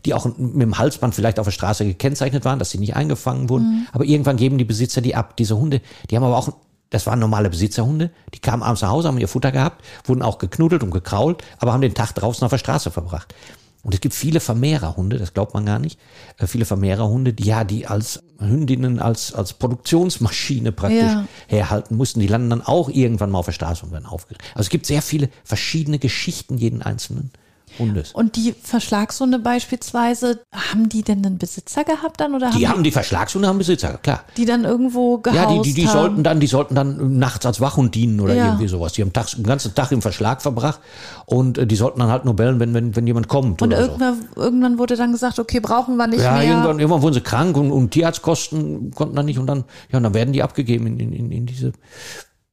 die 0.07 0.15
auch 0.15 0.25
mit 0.25 0.63
dem 0.63 0.79
Halsband 0.79 1.15
vielleicht 1.15 1.39
auf 1.39 1.47
der 1.47 1.53
Straße 1.53 1.85
gekennzeichnet 1.85 2.45
waren, 2.45 2.59
dass 2.59 2.71
sie 2.71 2.79
nicht 2.79 2.97
eingefangen 2.97 3.49
wurden. 3.51 3.87
Aber 3.93 4.05
irgendwann 4.05 4.37
geben 4.37 4.57
die 4.57 4.65
Besitzer 4.65 5.01
die 5.01 5.15
ab. 5.15 5.37
Diese 5.37 5.57
Hunde, 5.59 5.81
die 6.11 6.17
haben 6.17 6.25
aber 6.25 6.39
auch, 6.39 6.49
das 6.91 7.07
waren 7.07 7.19
normale 7.19 7.51
Besitzerhunde, 7.51 8.11
die 8.33 8.39
kamen 8.39 8.63
abends 8.63 8.81
nach 8.83 8.91
Hause, 8.91 9.09
haben 9.09 9.19
ihr 9.19 9.29
Futter 9.29 9.53
gehabt, 9.53 9.85
wurden 10.05 10.23
auch 10.23 10.39
geknuddelt 10.39 10.83
und 10.83 10.93
gekrault, 10.93 11.43
aber 11.59 11.73
haben 11.73 11.81
den 11.83 11.95
Tag 11.95 12.15
draußen 12.15 12.45
auf 12.45 12.51
der 12.51 12.59
Straße 12.59 12.91
verbracht. 12.91 13.35
Und 13.83 13.95
es 13.95 14.01
gibt 14.01 14.15
viele 14.17 14.41
Vermehrerhunde, 14.41 15.17
das 15.17 15.33
glaubt 15.33 15.55
man 15.55 15.65
gar 15.65 15.79
nicht, 15.79 15.99
äh, 16.39 16.49
viele 16.49 16.65
Vermehrerhunde, 16.65 17.33
die 17.33 17.45
ja, 17.45 17.63
die 17.63 17.87
als 17.87 18.21
Hündinnen, 18.41 18.99
als, 18.99 19.33
als 19.33 19.53
Produktionsmaschine 19.53 20.73
praktisch 20.73 21.13
Ja. 21.13 21.25
herhalten 21.47 21.97
mussten. 21.97 22.19
Die 22.21 22.27
landen 22.27 22.51
dann 22.51 22.63
auch 22.63 22.89
irgendwann 22.89 23.31
mal 23.31 23.39
auf 23.39 23.47
der 23.47 23.53
Straße 23.53 23.87
und 23.87 23.93
werden 23.93 24.07
aufgeregt. 24.07 24.43
Also 24.55 24.67
es 24.67 24.71
gibt 24.71 24.87
sehr 24.87 25.03
viele 25.03 25.29
verschiedene 25.45 25.99
Geschichten 26.01 26.59
jeden 26.59 26.83
einzelnen 26.83 27.31
Hundes. 27.79 28.13
Und 28.13 28.37
die 28.37 28.55
Verschlagshunde 28.61 29.39
beispielsweise, 29.39 30.41
haben 30.53 30.89
die 30.89 31.03
denn 31.03 31.25
einen 31.25 31.39
Besitzer 31.39 31.85
gehabt 31.85 32.21
dann 32.21 32.35
oder 32.35 32.49
haben 32.51 32.59
Die 32.59 32.69
haben 32.69 32.83
die 32.83 32.91
Verschlagshunde, 32.91 33.49
haben 33.49 33.59
Besitzer, 33.59 33.99
klar. 34.03 34.25
die 34.37 34.45
dann 34.45 34.65
irgendwo 34.65 35.19
gehaust 35.19 35.39
Ja, 35.41 35.47
die, 35.47 35.61
die, 35.63 35.75
die 35.75 35.87
haben? 35.89 35.93
sollten 35.93 36.23
dann, 36.25 36.41
die 36.41 36.47
sollten 36.47 36.75
dann 36.75 37.19
nachts 37.19 37.45
als 37.47 37.61
Wachhund 37.61 37.95
dienen 37.95 38.21
oder 38.21 38.35
Ja. 38.35 38.45
irgendwie 38.47 38.69
sowas. 38.69 38.93
Die 38.95 39.03
haben 39.03 39.13
tags, 39.13 39.33
den 39.37 39.45
ganzen 39.45 39.75
Tag 39.75 39.93
im 39.93 40.03
Verschlag 40.03 40.43
verbracht 40.43 40.81
und 41.27 41.59
äh, 41.59 41.67
die 41.67 41.77
sollten 41.77 42.01
dann 42.01 42.09
halt 42.11 42.25
nur 42.25 42.35
bellen, 42.35 42.61
wenn, 42.61 42.73
wenn, 42.75 42.95
wenn 42.97 43.07
jemand 43.07 43.29
kommt. 43.29 43.61
Und 43.63 43.69
oder 43.69 43.85
so. 43.85 43.91
irgendwann, 43.93 44.29
irgendwann 44.37 44.79
wurde 44.79 44.97
dann 44.97 45.13
gesagt, 45.13 45.39
okay, 45.39 45.61
brauchen 45.61 45.97
wir 45.97 46.07
nicht 46.07 46.23
Ja, 46.23 46.33
mehr. 46.39 46.45
irgendwann, 46.49 46.79
irgendwann 46.79 47.03
wurden 47.03 47.15
sie 47.15 47.21
krank 47.21 47.57
und, 47.57 47.71
und 47.71 47.91
Tierarztkosten 47.91 48.91
konnten 48.93 49.17
dann 49.17 49.27
nicht 49.27 49.39
und 49.39 49.47
dann, 49.47 49.65
ja, 49.91 49.99
und 49.99 50.03
dann 50.05 50.15
werden 50.15 50.33
die 50.33 50.43
abgegeben 50.43 50.87
in, 50.87 50.99
in, 51.01 51.13
in, 51.13 51.31
in 51.33 51.47
diese 51.47 51.73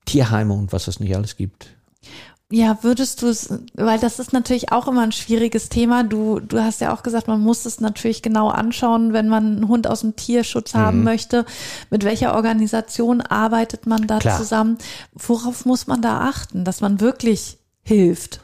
Tierheime 0.06 0.54
und 0.54 0.74
was 0.74 0.88
es 0.88 1.00
nicht 1.00 1.16
alles 1.16 1.38
gibt. 1.38 1.68
Ja, 2.56 2.78
würdest 2.84 3.24
du 3.24 3.30
es, 3.30 3.50
weil 3.74 3.98
das 3.98 4.20
ist 4.20 4.32
natürlich 4.32 4.72
auch 4.72 4.88
immer 4.88 5.02
ein 5.02 5.12
schwieriges 5.12 5.70
Thema. 5.70 6.04
Du, 6.04 6.40
du 6.40 6.64
hast 6.64 6.82
ja 6.82 6.94
auch 6.94 7.02
gesagt, 7.02 7.28
man 7.28 7.42
muss 7.42 7.66
es 7.66 7.80
natürlich 7.80 8.22
genau 8.22 8.50
anschauen, 8.50 9.12
wenn 9.12 9.28
man 9.28 9.44
einen 9.56 9.68
Hund 9.70 9.88
aus 9.88 10.02
dem 10.02 10.16
Tierschutz 10.16 10.76
haben 10.76 11.00
Mhm. 11.00 11.04
möchte. 11.04 11.46
Mit 11.90 12.04
welcher 12.04 12.36
Organisation 12.36 13.22
arbeitet 13.22 13.88
man 13.88 14.06
da 14.06 14.20
Klar. 14.20 14.38
zusammen? 14.38 14.78
Worauf 15.16 15.66
muss 15.66 15.88
man 15.88 16.04
da 16.04 16.20
achten, 16.30 16.64
dass 16.64 16.80
man 16.80 17.00
wirklich 17.00 17.58
hilft? 17.82 18.40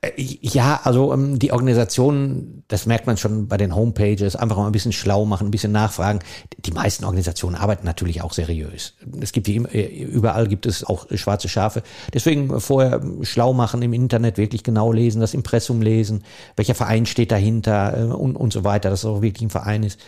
Äh, 0.00 0.12
Ja, 0.16 0.80
also 0.84 1.12
ähm, 1.12 1.38
die 1.38 1.52
Organisation, 1.52 2.62
das 2.68 2.86
merkt 2.86 3.06
man 3.06 3.16
schon 3.16 3.48
bei 3.48 3.56
den 3.56 3.74
Homepages, 3.74 4.36
einfach 4.36 4.56
mal 4.56 4.66
ein 4.66 4.72
bisschen 4.72 4.92
schlau 4.92 5.24
machen, 5.24 5.48
ein 5.48 5.50
bisschen 5.50 5.72
nachfragen. 5.72 6.20
Die 6.58 6.70
meisten 6.70 7.04
Organisationen 7.04 7.56
arbeiten 7.56 7.84
natürlich 7.84 8.22
auch 8.22 8.32
seriös. 8.32 8.94
Es 9.20 9.32
gibt 9.32 9.46
die, 9.46 9.56
äh, 9.56 10.04
überall 10.04 10.46
gibt 10.46 10.66
es 10.66 10.84
auch 10.84 11.06
schwarze 11.14 11.48
Schafe. 11.48 11.82
Deswegen 12.14 12.60
vorher 12.60 13.00
schlau 13.22 13.52
machen 13.52 13.82
im 13.82 13.92
Internet, 13.92 14.38
wirklich 14.38 14.62
genau 14.62 14.92
lesen, 14.92 15.20
das 15.20 15.34
Impressum 15.34 15.82
lesen, 15.82 16.22
welcher 16.56 16.74
Verein 16.74 17.06
steht 17.06 17.32
dahinter 17.32 17.98
äh, 17.98 18.02
und, 18.04 18.36
und 18.36 18.52
so 18.52 18.64
weiter, 18.64 18.90
dass 18.90 19.00
es 19.00 19.04
auch 19.04 19.22
wirklich 19.22 19.42
ein 19.42 19.50
Verein 19.50 19.82
ist. 19.82 20.00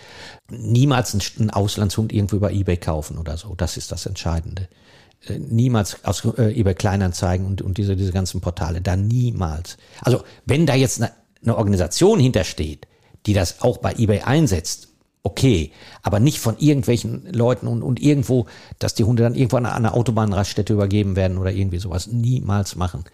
Niemals 0.50 1.14
einen, 1.38 1.50
Auslandshund 1.50 2.12
irgendwo 2.12 2.37
über 2.37 2.52
Ebay 2.52 2.76
kaufen 2.76 3.18
oder 3.18 3.37
so. 3.37 3.54
Das 3.56 3.76
ist 3.76 3.90
das 3.92 4.06
Entscheidende 4.06 4.68
niemals 5.28 6.04
aus 6.04 6.24
äh, 6.38 6.58
eBay 6.58 6.74
Kleinanzeigen 6.74 7.46
und, 7.46 7.62
und 7.62 7.78
diese, 7.78 7.96
diese 7.96 8.12
ganzen 8.12 8.40
Portale, 8.40 8.80
da 8.80 8.96
niemals. 8.96 9.76
Also 10.00 10.22
wenn 10.46 10.66
da 10.66 10.74
jetzt 10.74 11.00
eine, 11.00 11.12
eine 11.42 11.56
Organisation 11.56 12.18
hintersteht, 12.20 12.86
die 13.26 13.34
das 13.34 13.60
auch 13.60 13.78
bei 13.78 13.94
eBay 13.94 14.20
einsetzt, 14.20 14.88
okay, 15.22 15.72
aber 16.02 16.20
nicht 16.20 16.38
von 16.38 16.56
irgendwelchen 16.58 17.30
Leuten 17.32 17.66
und, 17.66 17.82
und 17.82 18.00
irgendwo, 18.00 18.46
dass 18.78 18.94
die 18.94 19.04
Hunde 19.04 19.22
dann 19.22 19.34
irgendwo 19.34 19.58
an 19.58 19.66
einer 19.66 19.94
Autobahnraststätte 19.94 20.72
übergeben 20.72 21.16
werden 21.16 21.36
oder 21.36 21.52
irgendwie 21.52 21.78
sowas, 21.78 22.06
niemals 22.06 22.76
machen. 22.76 23.04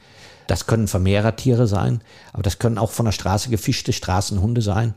Das 0.47 0.67
können 0.67 0.87
Vermehrertiere 0.87 1.67
sein, 1.67 2.03
aber 2.33 2.45
das 2.45 2.61
können 2.61 2.79
auch 2.79 2.93
von 2.93 3.07
der 3.07 3.13
Straße 3.13 3.51
gefischte 3.51 3.93
Straßenhunde 3.93 4.63
sein, 4.63 4.95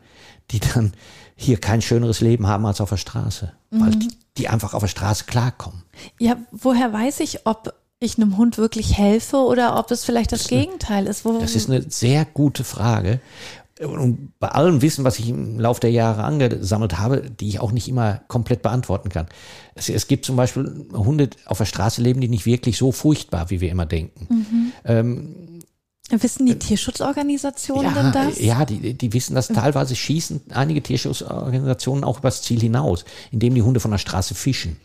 die 0.51 0.59
dann 0.59 0.93
hier 1.35 1.59
kein 1.59 1.81
schöneres 1.81 2.21
Leben 2.21 2.47
haben 2.47 2.65
als 2.67 2.81
auf 2.81 2.89
der 2.89 2.97
Straße, 2.97 3.53
weil 3.71 3.91
die, 3.91 4.09
die 4.37 4.47
einfach 4.47 4.73
auf 4.73 4.81
der 4.81 4.87
Straße 4.87 5.25
klarkommen. 5.25 5.83
Ja, 6.19 6.37
woher 6.51 6.93
weiß 6.93 7.19
ich, 7.21 7.45
ob 7.45 7.73
ich 7.99 8.17
einem 8.17 8.37
Hund 8.37 8.57
wirklich 8.57 8.97
helfe 8.97 9.37
oder 9.37 9.77
ob 9.77 9.91
es 9.91 10.05
vielleicht 10.05 10.31
das 10.31 10.47
Gegenteil 10.47 11.05
ist? 11.07 11.25
Wo, 11.25 11.37
Das 11.39 11.55
ist 11.55 11.69
eine 11.69 11.83
sehr 11.89 12.25
gute 12.25 12.63
Frage. 12.63 13.19
und 13.81 14.31
bei 14.39 14.49
allem 14.49 14.81
Wissen, 14.81 15.03
was 15.03 15.19
ich 15.19 15.29
im 15.29 15.59
Laufe 15.59 15.81
der 15.81 15.91
Jahre 15.91 16.23
angesammelt 16.23 16.97
habe, 16.97 17.29
die 17.29 17.49
ich 17.49 17.59
auch 17.59 17.71
nicht 17.71 17.87
immer 17.89 18.21
komplett 18.27 18.61
beantworten 18.61 19.09
kann. 19.09 19.27
Es, 19.75 19.89
es 19.89 20.07
gibt 20.07 20.25
zum 20.25 20.35
Beispiel 20.37 20.87
Hunde 20.93 21.29
auf 21.45 21.57
der 21.57 21.65
Straße 21.65 22.01
leben, 22.01 22.21
die 22.21 22.29
nicht 22.29 22.45
wirklich 22.45 22.77
so 22.77 22.91
furchtbar, 22.91 23.49
wie 23.49 23.59
wir 23.61 23.71
immer 23.71 23.85
denken. 23.85 24.27
Mhm. 24.29 24.71
Ähm, 24.85 25.58
Wissen 26.09 26.45
die 26.45 26.57
Tierschutzorganisationen 26.57 27.95
ja, 27.95 28.03
denn 28.03 28.11
das? 28.11 28.39
Ja, 28.39 28.65
die, 28.65 28.93
die 28.93 29.13
wissen 29.13 29.35
das. 29.35 29.47
Teilweise 29.47 29.95
schießen 29.95 30.41
einige 30.51 30.81
Tierschutzorganisationen 30.81 32.03
auch 32.03 32.19
übers 32.19 32.41
Ziel 32.41 32.59
hinaus, 32.59 33.05
indem 33.31 33.53
die 33.55 33.61
Hunde 33.61 33.79
von 33.79 33.91
der 33.91 33.99
Straße 33.99 34.33
fischen. 34.35 34.77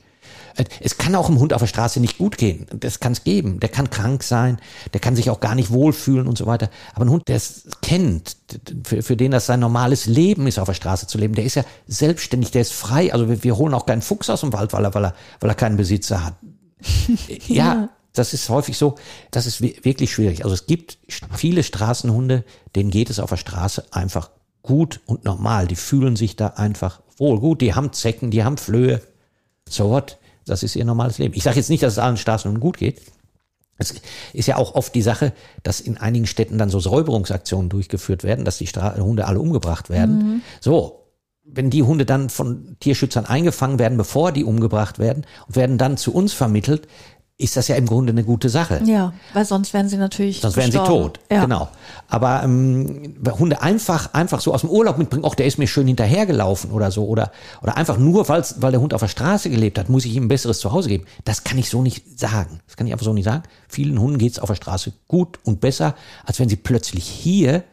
Es 0.81 0.99
kann 0.99 1.15
auch 1.17 1.29
einem 1.29 1.41
Hund 1.41 1.53
auf 1.53 1.61
der 1.61 1.67
Straße 1.67 2.01
nicht 2.01 2.19
gut 2.19 2.39
gehen. 2.39 2.67
Das 2.79 3.01
kann 3.01 3.13
es 3.13 3.25
geben. 3.25 3.59
Der 3.59 3.69
kann 3.69 3.91
krank 3.91 4.23
sein, 4.23 4.59
der 4.93 5.01
kann 5.01 5.17
sich 5.17 5.31
auch 5.31 5.41
gar 5.41 5.55
nicht 5.55 5.73
wohlfühlen 5.73 6.29
und 6.29 6.39
so 6.39 6.47
weiter. 6.47 6.71
Aber 6.95 7.05
ein 7.05 7.11
Hund, 7.11 7.27
der 7.27 7.37
es 7.37 7.65
kennt, 7.83 8.37
für, 8.85 9.03
für 9.03 9.17
den 9.17 9.33
das 9.33 9.47
sein 9.47 9.61
normales 9.61 10.07
Leben 10.07 10.47
ist, 10.47 10.59
auf 10.59 10.67
der 10.67 10.75
Straße 10.75 11.07
zu 11.07 11.19
leben, 11.19 11.35
der 11.35 11.45
ist 11.45 11.57
ja 11.57 11.65
selbstständig, 11.89 12.53
der 12.53 12.63
ist 12.63 12.73
frei. 12.73 13.13
Also 13.13 13.29
wir, 13.29 13.43
wir 13.43 13.57
holen 13.57 13.75
auch 13.75 13.87
keinen 13.87 14.03
Fuchs 14.03 14.31
aus 14.31 14.43
dem 14.43 14.53
Wald, 14.53 14.73
weil 14.73 14.85
er, 14.85 14.95
weil 14.95 15.07
er, 15.07 15.15
weil 15.41 15.51
er 15.51 15.57
keinen 15.57 15.77
Besitzer 15.77 16.25
hat. 16.25 16.35
ja. 17.49 17.55
ja. 17.57 17.89
Das 18.15 18.33
ist 18.33 18.49
häufig 18.49 18.79
so, 18.79 18.95
das 19.33 19.45
ist 19.47 19.61
wirklich 19.61 20.13
schwierig. 20.13 20.45
Also 20.45 20.55
es 20.55 20.67
gibt 20.67 20.99
viele 21.33 21.63
Straßenhunde, 21.63 22.45
denen 22.77 22.91
geht 22.91 23.11
es 23.11 23.19
auf 23.19 23.31
der 23.31 23.37
Straße 23.37 23.85
einfach 23.91 24.31
gut 24.63 25.01
und 25.05 25.25
normal. 25.25 25.67
Die 25.67 25.77
fühlen 25.77 26.17
sich 26.17 26.37
da 26.37 26.47
einfach 26.49 27.03
wohl. 27.19 27.41
Gut, 27.41 27.61
die 27.61 27.75
haben 27.75 27.93
Zecken, 27.93 28.31
die 28.31 28.45
haben 28.45 28.57
Flöhe. 28.57 29.03
So 29.69 29.91
what? 29.91 30.19
Das 30.47 30.63
ist 30.63 30.77
ihr 30.77 30.85
normales 30.85 31.19
Leben. 31.19 31.35
Ich 31.35 31.43
sage 31.43 31.57
jetzt 31.57 31.71
nicht, 31.71 31.83
dass 31.83 31.95
es 31.95 31.99
allen 31.99 32.17
Straßenhunden 32.17 32.61
gut 32.61 32.79
geht. 32.79 33.01
Es 33.79 33.95
ist 34.33 34.47
ja 34.47 34.57
auch 34.57 34.75
oft 34.77 34.95
die 34.95 35.03
Sache, 35.03 35.33
dass 35.65 35.81
in 35.81 35.99
einigen 35.99 36.27
Städten 36.27 36.59
dann 36.59 36.71
so 36.71 36.79
Säuberungsaktionen 36.79 37.69
durchgeführt 37.69 38.23
werden, 38.23 38.45
dass 38.45 38.59
die 38.59 38.69
Stra 38.69 38.97
Hunde 38.97 39.27
alle 39.27 39.41
umgebracht 39.41 39.91
werden. 39.91 40.19
Mhm. 40.19 40.43
So, 40.61 41.05
wenn 41.45 41.71
die 41.71 41.83
Hunde 41.83 42.07
dann 42.07 42.31
von 42.31 42.77
Tierschützern 42.81 43.27
eingefangen 43.27 43.79
werden, 43.79 43.99
bevor 43.99 44.33
die 44.33 44.45
umgebracht 44.45 44.99
werden 44.99 45.27
und 45.47 45.57
werden 45.57 45.77
dann 45.77 45.97
zu 45.97 46.15
uns 46.15 46.33
vermittelt, 46.33 46.87
ist 47.37 47.57
das 47.57 47.67
ja 47.67 47.75
im 47.75 47.87
Grunde 47.87 48.13
eine 48.13 48.23
gute 48.23 48.49
Sache. 48.49 48.81
Ja, 48.85 49.13
weil 49.33 49.45
sonst 49.45 49.75
wären 49.75 49.89
sie 49.89 49.97
natürlich 49.97 50.41
Sonst 50.41 50.57
wären 50.57 50.71
sie 50.71 50.79
tot, 50.79 51.19
ja. 51.31 51.43
genau. 51.43 51.69
Aber 52.09 52.43
ähm, 52.45 53.17
Hunde 53.39 53.61
einfach 53.61 54.15
einfach 54.15 54.41
so 54.41 54.55
aus 54.55 54.61
dem 54.61 54.71
Urlaub 54.71 54.99
mitbringen, 54.99 55.25
auch 55.25 55.35
der 55.35 55.47
ist 55.47 55.59
mir 55.59 55.67
schön 55.67 55.89
hinterhergelaufen 55.89 56.71
oder 56.71 56.93
so 56.93 57.07
oder 57.07 57.33
oder 57.61 57.77
einfach 57.77 57.99
nur, 57.99 58.29
weil's, 58.29 58.63
weil 58.63 58.71
der 58.71 58.81
Hund 58.81 58.95
auf 58.95 59.01
der 59.01 59.09
Straße 59.09 59.51
gelebt 59.51 59.79
hat, 59.79 59.89
muss 59.89 60.05
ich 60.05 60.15
ihm 60.15 60.25
ein 60.25 60.29
besseres 60.29 60.61
Zuhause 60.61 60.89
geben. 60.89 61.07
Das 61.25 61.43
kann 61.43 61.59
ich 61.59 61.69
so 61.69 61.83
nicht 61.83 62.21
sagen. 62.21 62.61
Das 62.67 62.77
kann 62.77 62.87
ich 62.87 62.93
einfach 62.93 63.07
so 63.07 63.13
nicht 63.13 63.25
sagen. 63.25 63.43
Vielen 63.69 64.01
Hunden 64.01 64.19
geht's 64.19 64.39
auf 64.39 64.49
der 64.49 64.55
Straße 64.55 64.93
gut 65.09 65.41
und 65.43 65.61
besser, 65.61 65.97
als 66.25 66.39
wenn 66.39 66.49
sie 66.49 66.57
plötzlich 66.57 67.05
hier 67.05 67.65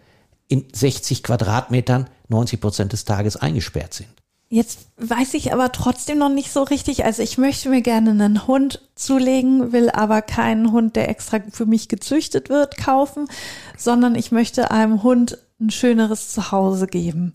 in 0.47 0.65
60 0.73 1.21
Quadratmetern 1.21 2.07
90 2.29 2.59
Prozent 2.59 2.93
des 2.93 3.05
Tages 3.05 3.37
eingesperrt 3.37 3.93
sind. 3.93 4.09
Jetzt 4.53 4.79
weiß 4.97 5.33
ich 5.35 5.53
aber 5.53 5.71
trotzdem 5.71 6.17
noch 6.17 6.27
nicht 6.27 6.51
so 6.51 6.63
richtig. 6.63 7.05
Also 7.05 7.23
ich 7.23 7.37
möchte 7.37 7.69
mir 7.69 7.81
gerne 7.81 8.09
einen 8.09 8.47
Hund 8.47 8.81
zulegen, 8.95 9.71
will 9.71 9.89
aber 9.89 10.21
keinen 10.21 10.73
Hund, 10.73 10.97
der 10.97 11.07
extra 11.07 11.39
für 11.49 11.65
mich 11.65 11.87
gezüchtet 11.87 12.49
wird, 12.49 12.75
kaufen, 12.75 13.29
sondern 13.77 14.13
ich 14.13 14.33
möchte 14.33 14.69
einem 14.69 15.03
Hund 15.03 15.37
ein 15.61 15.69
schöneres 15.69 16.33
Zuhause 16.33 16.87
geben. 16.87 17.33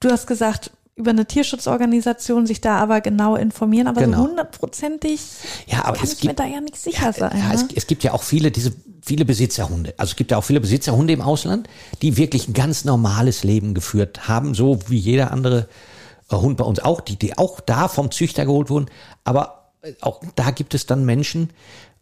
Du 0.00 0.10
hast 0.10 0.26
gesagt, 0.26 0.70
über 0.94 1.10
eine 1.10 1.26
Tierschutzorganisation 1.26 2.46
sich 2.46 2.62
da 2.62 2.78
aber 2.78 3.02
genau 3.02 3.36
informieren, 3.36 3.86
aber 3.86 4.00
genau. 4.00 4.22
so 4.22 4.28
hundertprozentig 4.28 5.20
ja, 5.66 5.84
aber 5.84 5.98
kann 5.98 6.06
ich 6.06 6.18
gibt, 6.18 6.24
mir 6.24 6.34
da 6.34 6.46
ja 6.46 6.62
nicht 6.62 6.76
sicher 6.76 7.06
ja, 7.08 7.12
sein. 7.12 7.36
Ja, 7.36 7.48
ne? 7.48 7.54
es, 7.54 7.66
es, 7.74 7.86
gibt 7.86 8.04
ja 8.04 8.14
auch 8.14 8.22
viele, 8.22 8.50
diese 8.50 8.72
viele 9.02 9.26
Besitzerhunde. 9.26 9.92
Also 9.98 10.12
es 10.12 10.16
gibt 10.16 10.30
ja 10.30 10.38
auch 10.38 10.44
viele 10.44 10.60
Besitzerhunde 10.60 11.12
im 11.12 11.20
Ausland, 11.20 11.68
die 12.00 12.16
wirklich 12.16 12.48
ein 12.48 12.54
ganz 12.54 12.86
normales 12.86 13.44
Leben 13.44 13.74
geführt 13.74 14.28
haben, 14.28 14.54
so 14.54 14.78
wie 14.88 14.96
jeder 14.96 15.30
andere 15.30 15.68
Hund 16.40 16.56
bei 16.56 16.64
uns 16.64 16.80
auch, 16.80 17.00
die, 17.00 17.16
die 17.16 17.36
auch 17.38 17.60
da 17.60 17.88
vom 17.88 18.10
Züchter 18.10 18.44
geholt 18.44 18.70
wurden. 18.70 18.86
Aber 19.24 19.72
äh, 19.82 19.92
auch 20.00 20.20
da 20.34 20.50
gibt 20.50 20.74
es 20.74 20.86
dann 20.86 21.04
Menschen 21.04 21.50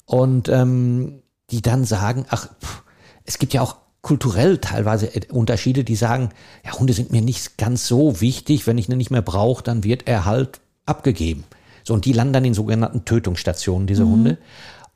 und 0.06 0.49
ähm, 0.49 1.22
die 1.50 1.62
dann 1.62 1.84
sagen, 1.84 2.26
ach, 2.28 2.49
pff, 2.60 2.82
es 3.25 3.38
gibt 3.38 3.52
ja 3.52 3.62
auch 3.62 3.76
kulturell 4.02 4.58
teilweise 4.58 5.14
äh, 5.14 5.20
Unterschiede, 5.30 5.84
die 5.84 5.96
sagen, 5.96 6.30
ja, 6.64 6.78
Hunde 6.78 6.92
sind 6.92 7.12
mir 7.12 7.22
nicht 7.22 7.58
ganz 7.58 7.87
so 7.87 8.20
wichtig, 8.20 8.66
wenn 8.66 8.78
ich 8.78 8.88
ihn 8.88 8.96
nicht 8.96 9.10
mehr 9.10 9.22
brauche, 9.22 9.62
dann 9.62 9.84
wird 9.84 10.06
er 10.06 10.25
halt 10.25 10.60
abgegeben. 10.87 11.44
So, 11.84 11.94
und 11.94 12.04
die 12.04 12.12
landen 12.12 12.32
dann 12.32 12.44
in 12.44 12.54
sogenannten 12.54 13.04
Tötungsstationen, 13.04 13.87
diese 13.87 14.04
mhm. 14.04 14.10
Hunde. 14.10 14.38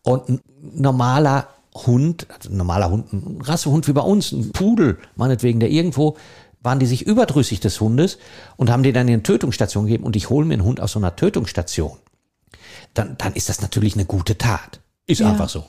Und 0.02 0.28
ein 0.28 0.40
normaler 0.60 1.48
Hund, 1.74 2.26
also 2.30 2.50
ein 2.50 2.56
normaler 2.56 2.90
Hund, 2.90 3.12
ein 3.12 3.40
Rassehund 3.40 3.88
wie 3.88 3.92
bei 3.92 4.02
uns, 4.02 4.32
ein 4.32 4.52
Pudel, 4.52 4.98
meinetwegen, 5.16 5.60
der 5.60 5.70
irgendwo 5.70 6.16
waren 6.64 6.80
die 6.80 6.87
sich 6.87 7.06
überdrüssig 7.06 7.61
des 7.61 7.80
Hundes 7.80 8.18
und 8.56 8.71
haben 8.71 8.83
den 8.83 8.94
dann 8.94 9.06
in 9.06 9.14
eine 9.14 9.23
Tötungsstation 9.23 9.85
gegeben 9.85 10.04
und 10.04 10.16
ich 10.16 10.30
hole 10.30 10.47
mir 10.47 10.54
einen 10.54 10.64
Hund 10.64 10.80
aus 10.80 10.92
so 10.92 10.99
einer 10.99 11.14
Tötungsstation, 11.14 11.99
dann, 12.94 13.16
dann 13.18 13.35
ist 13.35 13.49
das 13.49 13.61
natürlich 13.61 13.94
eine 13.94 14.06
gute 14.06 14.38
Tat. 14.38 14.80
Ist 15.06 15.21
ja. 15.21 15.30
einfach 15.30 15.49
so. 15.49 15.66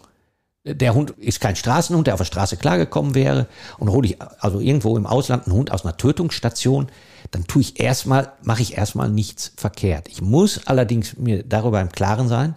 Der 0.63 0.95
Hund 0.95 1.11
ist 1.11 1.41
kein 1.41 1.55
Straßenhund, 1.55 2.07
der 2.07 2.15
auf 2.15 2.21
der 2.21 2.25
Straße 2.25 2.57
klargekommen 2.57 3.13
wäre 3.13 3.47
und 3.77 3.91
hole 3.91 4.07
ich 4.07 4.21
also 4.39 4.59
irgendwo 4.59 4.97
im 4.97 5.05
Ausland 5.05 5.45
einen 5.45 5.55
Hund 5.55 5.71
aus 5.71 5.85
einer 5.85 5.97
Tötungsstation, 5.97 6.87
dann 7.29 7.45
tue 7.45 7.61
ich 7.61 7.79
erstmal, 7.79 8.31
mache 8.41 8.63
ich 8.63 8.77
erstmal 8.77 9.09
nichts 9.09 9.51
verkehrt. 9.57 10.07
Ich 10.07 10.21
muss 10.21 10.65
allerdings 10.65 11.17
mir 11.17 11.43
darüber 11.43 11.81
im 11.81 11.91
Klaren 11.91 12.27
sein, 12.29 12.55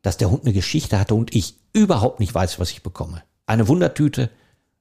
dass 0.00 0.16
der 0.16 0.30
Hund 0.30 0.44
eine 0.44 0.54
Geschichte 0.54 0.98
hatte 0.98 1.14
und 1.14 1.34
ich 1.34 1.56
überhaupt 1.72 2.20
nicht 2.20 2.32
weiß, 2.32 2.58
was 2.58 2.70
ich 2.70 2.82
bekomme. 2.82 3.22
Eine 3.44 3.68
Wundertüte, 3.68 4.30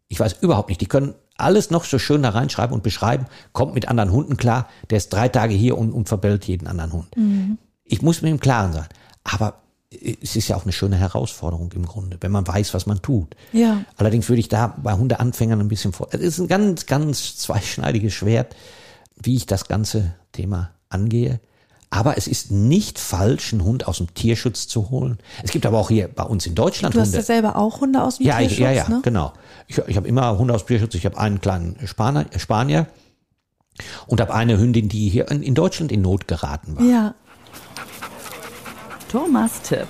ich 0.08 0.20
weiß 0.20 0.38
überhaupt 0.42 0.70
nicht. 0.70 0.80
Die 0.80 0.86
können 0.86 1.16
alles 1.38 1.70
noch 1.70 1.84
so 1.84 2.00
schön 2.00 2.24
da 2.24 2.30
reinschreiben 2.30 2.74
und 2.74 2.84
beschreiben, 2.84 3.26
kommt 3.52 3.74
mit 3.74 3.88
anderen 3.88 4.12
Hunden 4.12 4.38
klar, 4.38 4.70
der 4.90 4.98
ist 4.98 5.12
drei 5.12 5.30
Tage 5.30 5.54
hier 5.54 5.78
und, 5.78 5.92
und 5.92 6.08
verbellt 6.08 6.46
jeden 6.46 6.68
anderen 6.68 6.94
Hund. 6.94 7.18
Mhm. 7.18 7.58
Ich 7.84 8.02
muss 8.02 8.22
mir 8.22 8.30
im 8.30 8.40
Klaren 8.40 8.74
sein. 8.74 8.88
Aber 9.24 9.62
es 9.92 10.36
ist 10.36 10.48
ja 10.48 10.56
auch 10.56 10.64
eine 10.64 10.72
schöne 10.72 10.96
Herausforderung 10.96 11.72
im 11.74 11.86
Grunde, 11.86 12.18
wenn 12.22 12.32
man 12.32 12.48
weiß, 12.48 12.74
was 12.74 12.86
man 12.86 13.02
tut. 13.02 13.36
Ja. 13.52 13.84
Allerdings 13.98 14.30
würde 14.30 14.40
ich 14.40 14.50
da 14.50 14.76
bei 14.82 14.94
Hundeanfängern 14.94 15.60
ein 15.60 15.68
bisschen 15.68 15.94
vor. 15.94 16.08
Es 16.12 16.22
ist 16.22 16.40
ein 16.40 16.48
ganz, 16.48 16.86
ganz 16.86 17.38
zweischneidiges 17.38 18.14
Schwert, 18.14 18.56
wie 19.16 19.36
ich 19.36 19.46
das 19.46 19.68
ganze 19.68 20.14
Thema 20.32 20.72
angehe. 20.90 21.40
Aber 21.90 22.18
es 22.18 22.28
ist 22.28 22.52
nicht 22.52 23.00
falsch, 23.00 23.54
einen 23.54 23.64
Hund 23.64 23.88
aus 23.88 23.98
dem 23.98 24.14
Tierschutz 24.14 24.68
zu 24.68 24.90
holen. 24.90 25.18
Es 25.44 25.52
gibt 25.52 25.66
aber 25.66 25.80
auch 25.80 25.90
hier 25.90 26.08
bei 26.08 26.24
uns 26.24 26.46
in 26.46 26.56
Deutschland 26.56 26.94
du 26.94 27.00
Hunde. 27.00 27.12
Du 27.12 27.18
hast 27.18 27.28
ja 27.28 27.36
selber 27.36 27.56
auch 27.56 27.82
Hunde 27.82 28.04
aus 28.04 28.18
dem 28.18 28.26
ja, 28.28 28.38
Tierschutz, 28.38 28.54
ich, 28.54 28.60
ja, 28.60 28.72
ja, 28.72 28.90
ne? 28.90 29.00
genau. 29.04 29.34
Ich, 29.68 29.78
ich 29.78 29.96
habe 29.96 30.08
immer 30.08 30.38
Hunde 30.38 30.54
aus 30.54 30.64
dem 30.64 30.68
Tierschutz. 30.68 30.96
Ich 30.96 31.06
habe 31.06 31.18
einen 31.18 31.42
kleinen 31.42 31.78
Spanier, 31.86 32.26
Spanier 32.38 32.88
und 34.08 34.22
habe 34.22 34.34
eine 34.34 34.58
Hündin, 34.58 34.90
die 34.90 35.10
hier 35.10 35.30
in, 35.30 35.44
in 35.44 35.56
Deutschland 35.56 35.92
in 35.92 36.02
Not 36.02 36.28
geraten 36.28 36.78
war. 36.78 36.84
Ja. 36.84 37.16
Thomas 39.10 39.62
Tipp. 39.62 39.88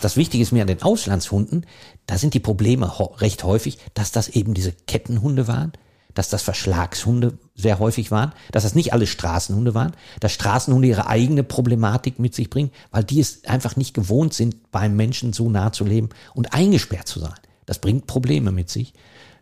Das 0.00 0.16
Wichtige 0.16 0.42
ist 0.42 0.52
mir 0.52 0.62
an 0.62 0.68
den 0.68 0.82
Auslandshunden, 0.82 1.66
da 2.06 2.18
sind 2.18 2.34
die 2.34 2.40
Probleme 2.40 2.92
recht 3.20 3.42
häufig, 3.44 3.78
dass 3.94 4.12
das 4.12 4.28
eben 4.28 4.54
diese 4.54 4.72
Kettenhunde 4.72 5.48
waren, 5.48 5.72
dass 6.16 6.30
das 6.30 6.42
Verschlagshunde 6.42 7.38
sehr 7.54 7.78
häufig 7.78 8.10
waren, 8.10 8.32
dass 8.50 8.64
das 8.64 8.74
nicht 8.74 8.92
alle 8.92 9.06
Straßenhunde 9.06 9.74
waren, 9.74 9.92
dass 10.18 10.32
Straßenhunde 10.32 10.88
ihre 10.88 11.06
eigene 11.06 11.44
Problematik 11.44 12.18
mit 12.18 12.34
sich 12.34 12.50
bringen, 12.50 12.70
weil 12.90 13.04
die 13.04 13.20
es 13.20 13.44
einfach 13.44 13.76
nicht 13.76 13.94
gewohnt 13.94 14.34
sind, 14.34 14.72
beim 14.72 14.96
Menschen 14.96 15.32
so 15.32 15.50
nah 15.50 15.72
zu 15.72 15.84
leben 15.84 16.08
und 16.34 16.54
eingesperrt 16.54 17.06
zu 17.06 17.20
sein. 17.20 17.34
Das 17.66 17.78
bringt 17.78 18.06
Probleme 18.06 18.50
mit 18.50 18.70
sich, 18.70 18.94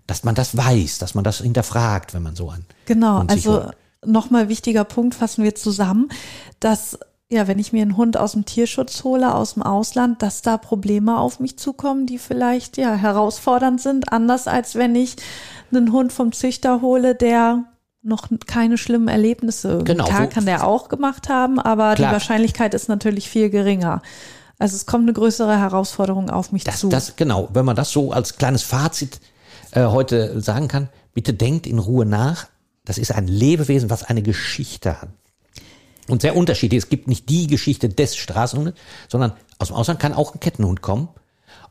dass 0.06 0.24
man 0.24 0.34
das 0.34 0.56
weiß, 0.56 0.98
dass 0.98 1.14
man 1.14 1.24
das 1.24 1.38
hinterfragt, 1.38 2.12
wenn 2.12 2.22
man 2.22 2.34
so 2.34 2.50
an. 2.50 2.64
Genau, 2.86 3.24
also 3.28 3.70
nochmal 4.04 4.48
wichtiger 4.48 4.84
Punkt, 4.84 5.14
fassen 5.14 5.44
wir 5.44 5.54
zusammen, 5.54 6.08
dass 6.58 6.98
ja, 7.30 7.48
wenn 7.48 7.58
ich 7.58 7.72
mir 7.72 7.82
einen 7.82 7.96
Hund 7.96 8.16
aus 8.16 8.32
dem 8.32 8.44
Tierschutz 8.44 9.02
hole, 9.02 9.34
aus 9.34 9.54
dem 9.54 9.62
Ausland, 9.62 10.22
dass 10.22 10.42
da 10.42 10.56
Probleme 10.58 11.18
auf 11.18 11.40
mich 11.40 11.58
zukommen, 11.58 12.06
die 12.06 12.18
vielleicht 12.18 12.76
ja 12.76 12.94
herausfordernd 12.94 13.80
sind, 13.80 14.12
anders 14.12 14.46
als 14.46 14.74
wenn 14.74 14.94
ich 14.94 15.16
einen 15.76 15.92
Hund 15.92 16.12
vom 16.12 16.32
Züchter 16.32 16.80
hole, 16.80 17.14
der 17.14 17.64
noch 18.02 18.28
keine 18.46 18.76
schlimmen 18.76 19.08
Erlebnisse. 19.08 19.82
Genau, 19.84 20.04
Klar 20.04 20.26
kann 20.26 20.44
der 20.44 20.66
auch 20.66 20.88
gemacht 20.88 21.28
haben, 21.28 21.58
aber 21.58 21.94
Klar. 21.94 22.08
die 22.08 22.12
Wahrscheinlichkeit 22.12 22.74
ist 22.74 22.88
natürlich 22.88 23.30
viel 23.30 23.50
geringer. 23.50 24.02
Also 24.58 24.76
es 24.76 24.86
kommt 24.86 25.04
eine 25.04 25.12
größere 25.12 25.58
Herausforderung 25.58 26.30
auf 26.30 26.52
mich 26.52 26.64
das, 26.64 26.80
zu. 26.80 26.88
Das, 26.88 27.16
genau, 27.16 27.48
wenn 27.52 27.64
man 27.64 27.76
das 27.76 27.90
so 27.90 28.12
als 28.12 28.36
kleines 28.36 28.62
Fazit 28.62 29.20
äh, 29.72 29.86
heute 29.86 30.40
sagen 30.40 30.68
kann, 30.68 30.88
bitte 31.12 31.32
denkt 31.32 31.66
in 31.66 31.78
Ruhe 31.78 32.06
nach. 32.06 32.46
Das 32.84 32.98
ist 32.98 33.12
ein 33.12 33.26
Lebewesen, 33.26 33.90
was 33.90 34.04
eine 34.04 34.22
Geschichte 34.22 35.00
hat. 35.00 35.08
Und 36.06 36.20
sehr 36.20 36.36
unterschiedlich. 36.36 36.82
Es 36.82 36.88
gibt 36.90 37.08
nicht 37.08 37.30
die 37.30 37.46
Geschichte 37.46 37.88
des 37.88 38.16
Straßenhundes, 38.16 38.74
sondern 39.08 39.32
aus 39.58 39.68
dem 39.68 39.76
Ausland 39.76 40.00
kann 40.00 40.12
auch 40.12 40.34
ein 40.34 40.40
Kettenhund 40.40 40.82
kommen. 40.82 41.08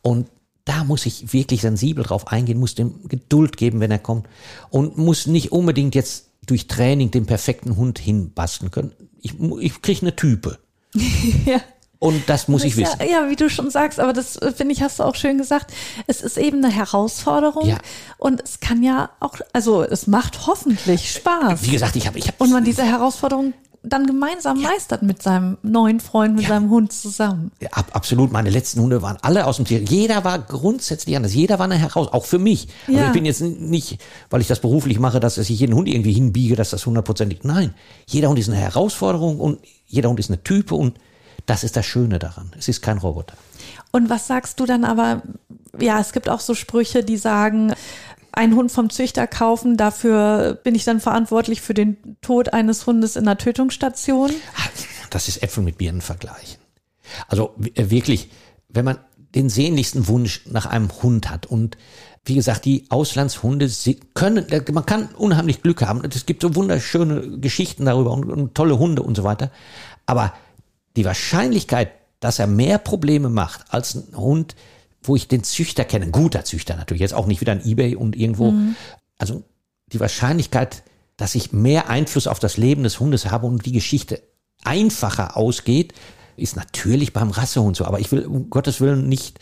Und 0.01 0.27
da 0.65 0.83
muss 0.83 1.05
ich 1.05 1.33
wirklich 1.33 1.61
sensibel 1.61 2.03
drauf 2.03 2.27
eingehen, 2.27 2.59
muss 2.59 2.75
dem 2.75 3.07
Geduld 3.07 3.57
geben, 3.57 3.79
wenn 3.79 3.91
er 3.91 3.99
kommt 3.99 4.27
und 4.69 4.97
muss 4.97 5.27
nicht 5.27 5.51
unbedingt 5.51 5.95
jetzt 5.95 6.29
durch 6.45 6.67
Training 6.67 7.11
den 7.11 7.25
perfekten 7.25 7.75
Hund 7.75 7.99
hinbasteln 7.99 8.71
können. 8.71 8.93
Ich, 9.21 9.33
ich 9.59 9.81
kriege 9.81 10.01
eine 10.01 10.15
Type. 10.15 10.59
ja. 11.45 11.59
Und 11.99 12.27
das 12.27 12.49
muss 12.49 12.65
ich 12.65 12.75
wissen. 12.75 12.99
Ja, 12.99 13.05
ja, 13.05 13.29
wie 13.29 13.37
du 13.37 13.49
schon 13.49 13.69
sagst, 13.69 13.97
aber 13.97 14.11
das 14.11 14.35
äh, 14.35 14.51
finde 14.51 14.73
ich, 14.73 14.81
hast 14.81 14.99
du 14.99 15.03
auch 15.03 15.15
schön 15.15 15.37
gesagt. 15.37 15.71
Es 16.05 16.19
ist 16.21 16.37
eben 16.37 16.57
eine 16.57 16.69
Herausforderung 16.73 17.65
Ja. 17.65 17.77
und 18.17 18.41
es 18.43 18.59
kann 18.59 18.83
ja 18.83 19.09
auch, 19.21 19.35
also 19.53 19.83
es 19.83 20.05
macht 20.05 20.45
hoffentlich 20.45 21.11
Spaß. 21.11 21.63
Wie 21.63 21.71
gesagt, 21.71 21.95
ich 21.95 22.05
habe 22.05 22.19
ich 22.19 22.27
hab, 22.27 22.41
Und 22.41 22.51
man 22.51 22.65
diese 22.65 22.83
Herausforderung 22.83 23.53
dann 23.85 24.05
gemeinsam 24.07 24.61
meistert 24.61 25.03
mit 25.03 25.21
seinem 25.21 25.57
neuen 25.61 25.99
Freund, 25.99 26.35
mit 26.37 26.47
seinem 26.47 26.69
Hund 26.69 26.93
zusammen. 26.93 27.51
Ja, 27.61 27.69
ab, 27.73 27.87
absolut. 27.91 28.31
Meine 28.31 28.49
letzten 28.49 28.79
Hunde 28.79 29.01
waren 29.01 29.17
alle 29.21 29.45
aus 29.45 29.57
dem 29.57 29.65
Tier. 29.65 29.81
Jeder 29.83 30.23
war 30.23 30.39
grundsätzlich 30.39 31.15
anders. 31.17 31.33
Jeder 31.33 31.59
war 31.59 31.65
eine 31.65 31.75
Herausforderung, 31.75 32.13
auch 32.21 32.25
für 32.25 32.39
mich. 32.39 32.69
Also 32.87 32.99
Ja. 32.99 33.07
ich 33.07 33.13
bin 33.13 33.25
jetzt 33.25 33.41
nicht, 33.41 33.99
weil 34.29 34.39
ich 34.39 34.47
das 34.47 34.61
beruflich 34.61 34.99
mache, 34.99 35.19
dass 35.19 35.37
ich 35.37 35.49
jeden 35.49 35.75
Hund 35.75 35.89
irgendwie 35.89 36.13
hinbiege, 36.13 36.55
dass 36.55 36.69
das 36.69 36.85
hundertprozentig. 36.85 37.43
Nein, 37.43 37.73
jeder 38.07 38.29
Hund 38.29 38.39
ist 38.39 38.47
eine 38.47 38.57
Herausforderung 38.57 39.39
und 39.41 39.59
jeder 39.85 40.09
Hund 40.09 40.19
ist 40.19 40.29
eine 40.29 40.41
Type 40.43 40.75
und 40.75 40.97
das 41.45 41.65
ist 41.65 41.75
das 41.75 41.85
Schöne 41.85 42.19
daran. 42.19 42.51
Es 42.57 42.69
ist 42.69 42.81
kein 42.81 42.99
Roboter. 42.99 43.35
Und 43.91 44.09
was 44.09 44.27
sagst 44.27 44.61
du 44.61 44.65
dann 44.65 44.85
aber? 44.85 45.23
Ja, 45.77 45.99
es 45.99 46.13
gibt 46.13 46.29
auch 46.29 46.39
so 46.39 46.55
Sprüche, 46.55 47.03
die 47.03 47.17
sagen, 47.17 47.73
einen 48.33 48.55
Hund 48.55 48.71
vom 48.71 48.89
Züchter 48.89 49.27
kaufen, 49.27 49.77
dafür 49.77 50.59
bin 50.63 50.75
ich 50.75 50.83
dann 50.83 50.99
verantwortlich 50.99 51.61
für 51.61 51.73
den 51.73 52.17
Tod 52.21 52.53
eines 52.53 52.85
Hundes 52.85 53.15
in 53.15 53.27
einer 53.27 53.37
Tötungsstation. 53.37 54.31
Das 55.09 55.27
ist 55.27 55.43
Äpfel 55.43 55.63
mit 55.63 55.77
Birnen 55.77 56.01
vergleichen. 56.01 56.59
Also 57.27 57.55
äh, 57.75 57.89
wirklich, 57.89 58.29
wenn 58.69 58.85
man 58.85 58.97
den 59.35 59.49
sehnlichsten 59.49 60.07
Wunsch 60.07 60.41
nach 60.49 60.65
einem 60.65 60.89
Hund 61.01 61.29
hat 61.29 61.45
und 61.45 61.77
wie 62.25 62.35
gesagt, 62.35 62.65
die 62.65 62.85
Auslandshunde 62.89 63.69
können, 64.13 64.45
man 64.71 64.85
kann 64.85 65.09
unheimlich 65.17 65.61
Glück 65.61 65.81
haben. 65.81 66.01
Es 66.09 66.25
gibt 66.25 66.41
so 66.41 66.55
wunderschöne 66.55 67.39
Geschichten 67.39 67.85
darüber 67.85 68.11
und, 68.11 68.25
und 68.25 68.55
tolle 68.55 68.79
Hunde 68.79 69.03
und 69.03 69.15
so 69.15 69.23
weiter. 69.23 69.51
Aber 70.05 70.33
die 70.95 71.03
Wahrscheinlichkeit, 71.03 71.91
dass 72.21 72.39
er 72.39 72.47
mehr 72.47 72.77
Probleme 72.77 73.29
macht 73.29 73.65
als 73.73 73.95
ein 73.95 74.15
Hund, 74.15 74.55
wo 75.03 75.15
ich 75.15 75.27
den 75.27 75.43
Züchter 75.43 75.85
kenne, 75.85 76.05
ein 76.05 76.11
guter 76.11 76.45
Züchter 76.45 76.75
natürlich, 76.75 77.01
jetzt 77.01 77.13
auch 77.13 77.27
nicht 77.27 77.41
wieder 77.41 77.51
ein 77.51 77.65
Ebay 77.65 77.95
und 77.95 78.15
irgendwo, 78.15 78.53
also 79.17 79.43
die 79.91 79.99
Wahrscheinlichkeit, 79.99 80.83
dass 81.17 81.35
ich 81.35 81.53
mehr 81.53 81.89
Einfluss 81.89 82.27
auf 82.27 82.39
das 82.39 82.57
Leben 82.57 82.83
des 82.83 82.99
Hundes 82.99 83.29
habe 83.29 83.45
und 83.47 83.65
die 83.65 83.71
Geschichte 83.71 84.21
einfacher 84.63 85.37
ausgeht, 85.37 85.93
ist 86.35 86.55
natürlich 86.55 87.13
beim 87.13 87.29
Rassehund 87.29 87.75
so. 87.75 87.85
Aber 87.85 87.99
ich 87.99 88.11
will 88.11 88.25
um 88.25 88.49
Gottes 88.49 88.81
Willen 88.81 89.07
nicht, 89.07 89.39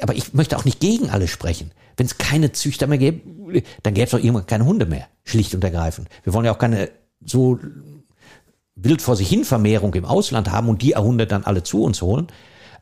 aber 0.00 0.14
ich 0.14 0.32
möchte 0.32 0.56
auch 0.56 0.64
nicht 0.64 0.80
gegen 0.80 1.10
alle 1.10 1.28
sprechen. 1.28 1.72
Wenn 1.96 2.06
es 2.06 2.18
keine 2.18 2.52
Züchter 2.52 2.86
mehr 2.86 2.98
gäbe, 2.98 3.62
dann 3.82 3.94
gäbe 3.94 4.06
es 4.06 4.10
doch 4.12 4.18
irgendwann 4.18 4.46
keine 4.46 4.64
Hunde 4.64 4.86
mehr, 4.86 5.08
schlicht 5.24 5.54
und 5.54 5.62
ergreifend. 5.62 6.08
Wir 6.22 6.32
wollen 6.32 6.46
ja 6.46 6.52
auch 6.52 6.58
keine 6.58 6.90
so 7.22 7.58
wild 8.74 9.02
vor 9.02 9.16
sich 9.16 9.28
hin 9.28 9.44
Vermehrung 9.44 9.92
im 9.94 10.06
Ausland 10.06 10.50
haben 10.50 10.68
und 10.68 10.80
die 10.80 10.96
Hunde 10.96 11.26
dann 11.26 11.44
alle 11.44 11.62
zu 11.62 11.82
uns 11.82 12.00
holen, 12.00 12.28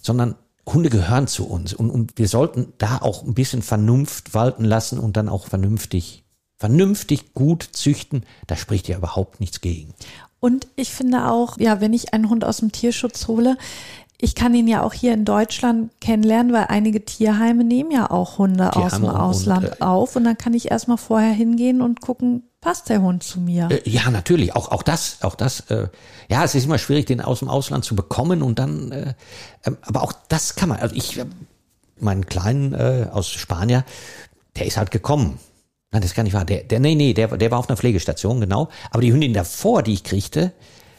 sondern 0.00 0.36
Hunde 0.72 0.90
gehören 0.90 1.26
zu 1.26 1.46
uns 1.46 1.72
und, 1.74 1.90
und 1.90 2.18
wir 2.18 2.28
sollten 2.28 2.72
da 2.78 2.98
auch 2.98 3.22
ein 3.22 3.34
bisschen 3.34 3.62
Vernunft 3.62 4.34
walten 4.34 4.64
lassen 4.64 4.98
und 4.98 5.16
dann 5.16 5.28
auch 5.28 5.46
vernünftig, 5.46 6.24
vernünftig 6.58 7.34
gut 7.34 7.68
züchten. 7.72 8.24
Da 8.46 8.56
spricht 8.56 8.88
ja 8.88 8.96
überhaupt 8.96 9.40
nichts 9.40 9.60
gegen. 9.60 9.94
Und 10.40 10.68
ich 10.76 10.92
finde 10.92 11.30
auch, 11.30 11.58
ja, 11.58 11.80
wenn 11.80 11.92
ich 11.92 12.14
einen 12.14 12.30
Hund 12.30 12.44
aus 12.44 12.58
dem 12.58 12.70
Tierschutz 12.70 13.26
hole, 13.26 13.56
ich 14.20 14.34
kann 14.34 14.52
ihn 14.52 14.66
ja 14.66 14.82
auch 14.82 14.92
hier 14.92 15.14
in 15.14 15.24
Deutschland 15.24 15.92
kennenlernen, 16.00 16.52
weil 16.52 16.66
einige 16.68 17.04
Tierheime 17.04 17.62
nehmen 17.62 17.92
ja 17.92 18.10
auch 18.10 18.38
Hunde 18.38 18.74
aus 18.74 18.92
dem 18.94 19.02
Tierheime 19.02 19.22
Ausland 19.22 19.64
und, 19.66 19.80
äh, 19.80 19.84
auf 19.84 20.16
und 20.16 20.24
dann 20.24 20.36
kann 20.36 20.54
ich 20.54 20.70
erstmal 20.70 20.98
vorher 20.98 21.32
hingehen 21.32 21.80
und 21.80 22.00
gucken, 22.00 22.42
passt 22.60 22.88
der 22.88 23.00
Hund 23.00 23.22
zu 23.22 23.40
mir? 23.40 23.68
Äh, 23.70 23.88
Ja, 23.88 24.10
natürlich. 24.10 24.56
Auch, 24.56 24.72
auch 24.72 24.82
das, 24.82 25.18
auch 25.22 25.36
das. 25.36 25.60
Äh, 25.70 25.88
ja, 26.28 26.42
es 26.42 26.56
ist 26.56 26.64
immer 26.64 26.78
schwierig, 26.78 27.06
den 27.06 27.20
aus 27.20 27.38
dem 27.38 27.48
Ausland 27.48 27.84
zu 27.84 27.94
bekommen 27.94 28.42
und 28.42 28.58
dann, 28.58 28.90
äh, 28.90 29.14
ähm, 29.64 29.78
aber 29.82 30.02
auch 30.02 30.12
das 30.28 30.56
kann 30.56 30.68
man. 30.68 30.80
Also 30.80 30.96
ich, 30.96 31.18
äh, 31.18 31.24
meinen 32.00 32.26
Kleinen 32.26 32.74
äh, 32.74 33.06
aus 33.12 33.28
Spanier, 33.30 33.84
der 34.56 34.66
ist 34.66 34.76
halt 34.76 34.90
gekommen. 34.90 35.38
Nein, 35.92 36.02
das 36.02 36.14
kann 36.14 36.24
nicht 36.24 36.34
wahr. 36.34 36.44
Der, 36.44 36.64
der, 36.64 36.80
nee, 36.80 36.96
nee, 36.96 37.14
der, 37.14 37.36
der 37.36 37.50
war 37.52 37.60
auf 37.60 37.68
einer 37.68 37.76
Pflegestation, 37.76 38.40
genau. 38.40 38.68
Aber 38.90 39.00
die 39.00 39.12
Hündin 39.12 39.32
davor, 39.32 39.82
die 39.82 39.94
ich 39.94 40.02
kriegte, 40.04 40.52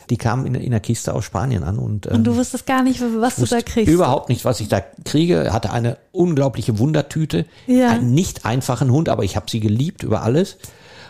die 0.10 0.18
kam 0.18 0.46
in, 0.46 0.56
in 0.56 0.66
einer 0.68 0.80
Kiste 0.80 1.14
aus 1.14 1.26
Spanien 1.26 1.64
an 1.64 1.78
und, 1.78 2.08
ähm, 2.08 2.16
und 2.18 2.24
du 2.26 2.36
wusstest 2.36 2.66
gar 2.66 2.84
nicht, 2.84 3.02
was 3.02 3.36
du 3.36 3.42
da 3.46 3.58
wusste 3.58 3.64
kriegst. 3.64 3.92
Überhaupt 3.92 4.30
nicht, 4.30 4.46
was 4.46 4.60
ich 4.60 4.68
da 4.68 4.82
kriege. 5.06 5.54
Hatte 5.54 5.72
eine 5.72 5.98
unglaubliche 6.12 6.80
Wundertüte. 6.80 7.46
Ja. 7.68 7.90
Einen 7.92 8.14
nicht 8.14 8.46
einfachen 8.46 8.92
Hund, 8.92 9.10
aber 9.10 9.24
ich 9.24 9.36
habe 9.36 9.46
sie 9.50 9.60
geliebt 9.60 10.04
über 10.04 10.22
alles. 10.24 10.58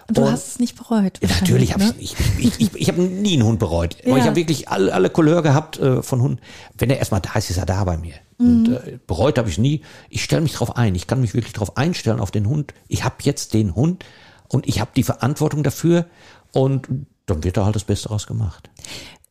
Und 0.08 0.18
du 0.18 0.22
Und- 0.24 0.32
hast 0.32 0.48
es 0.48 0.60
nicht 0.60 0.76
bereut. 0.76 1.20
natürlich 1.22 1.74
habe 1.74 1.86
ne? 1.86 1.94
ich, 2.00 2.16
ich, 2.40 2.60
ich, 2.60 2.76
ich, 2.76 2.88
habe 2.90 3.02
nie 3.02 3.34
einen 3.34 3.44
Hund 3.44 3.60
bereut. 3.60 3.96
Aber 4.02 4.12
Ja. 4.12 4.18
ich 4.18 4.24
habe 4.24 4.36
wirklich 4.36 4.68
alle, 4.68 4.92
alle 4.94 5.10
Couleur 5.12 5.44
gehabt 5.44 5.78
äh, 5.80 6.02
von 6.02 6.22
Hunden. 6.22 6.40
Wenn 6.78 6.90
er 6.90 6.98
erstmal 6.98 7.22
da 7.22 7.34
ist, 7.38 7.50
ist 7.52 7.58
er 7.58 7.66
da 7.68 7.84
bei 7.84 7.98
mir. 7.98 8.14
Und 8.40 8.64
Mhm. 8.70 8.74
äh, 8.74 9.00
bereut 9.06 9.38
habe 9.38 9.50
ich 9.50 9.58
nie. 9.60 9.82
Ich 10.10 10.24
stelle 10.24 10.42
mich 10.42 10.54
drauf 10.54 10.76
ein. 10.78 10.96
Ich 10.96 11.06
kann 11.08 11.22
mich 11.22 11.34
wirklich 11.36 11.54
drauf 11.54 11.78
einstellen 11.78 12.20
auf 12.20 12.32
den 12.32 12.48
Hund. 12.50 12.74
Ich 12.88 13.04
habe 13.04 13.16
jetzt 13.22 13.54
den 13.54 13.76
Hund 13.76 14.04
und 14.48 14.68
ich 14.68 14.80
habe 14.82 14.92
die 14.96 15.04
Verantwortung 15.04 15.62
dafür 15.64 16.06
und 16.54 16.88
dann 17.30 17.44
wird 17.44 17.58
da 17.58 17.66
halt 17.66 17.76
das 17.76 17.84
Beste 17.84 18.10
draus 18.10 18.28
gemacht. 18.28 18.70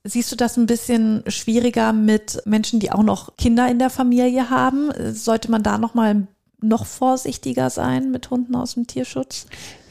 Siehst 0.04 0.30
du 0.32 0.36
das 0.36 0.56
ein 0.56 0.66
bisschen 0.66 1.22
schwieriger 1.26 1.92
mit 1.92 2.42
Menschen, 2.46 2.80
die 2.80 2.92
auch 2.92 3.02
noch 3.02 3.36
Kinder 3.36 3.68
in 3.68 3.78
der 3.78 3.90
Familie 3.90 4.48
haben? 4.48 4.90
Sollte 5.12 5.50
man 5.50 5.62
da 5.62 5.76
noch 5.76 5.94
mal 5.94 6.28
noch 6.60 6.86
vorsichtiger 6.86 7.70
sein 7.70 8.10
mit 8.10 8.30
Hunden 8.30 8.54
aus 8.54 8.74
dem 8.74 8.86
Tierschutz? 8.86 9.46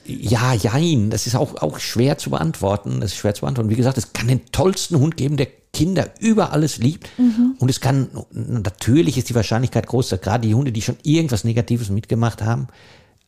Ja, 0.06 0.54
jein. 0.54 1.10
Das 1.10 1.28
ist 1.28 1.36
auch, 1.36 1.62
auch 1.62 1.80
schwer 1.80 2.18
zu 2.18 2.30
beantworten. 2.30 3.02
Das 3.02 3.12
ist 3.12 3.18
schwer 3.18 3.34
zu 3.34 3.42
beantworten. 3.42 3.70
Wie 3.70 3.76
gesagt, 3.76 3.98
es 3.98 4.14
kann 4.14 4.28
den 4.28 4.46
tollsten 4.52 4.98
Hund 4.98 5.18
geben, 5.18 5.38
der 5.38 5.48
Kinder 5.74 6.10
über 6.20 6.54
alles 6.54 6.78
liebt. 6.78 7.10
Und 7.60 7.70
es 7.70 7.82
kann, 7.82 8.08
natürlich 8.32 9.18
ist 9.18 9.30
die 9.30 9.36
Wahrscheinlichkeit 9.36 9.86
groß, 9.86 10.10
dass 10.10 10.22
gerade 10.22 10.48
die 10.48 10.56
Hunde, 10.56 10.72
die 10.72 10.82
schon 10.82 10.98
irgendwas 11.04 11.44
Negatives 11.44 11.90
mitgemacht 11.90 12.42
haben, 12.42 12.68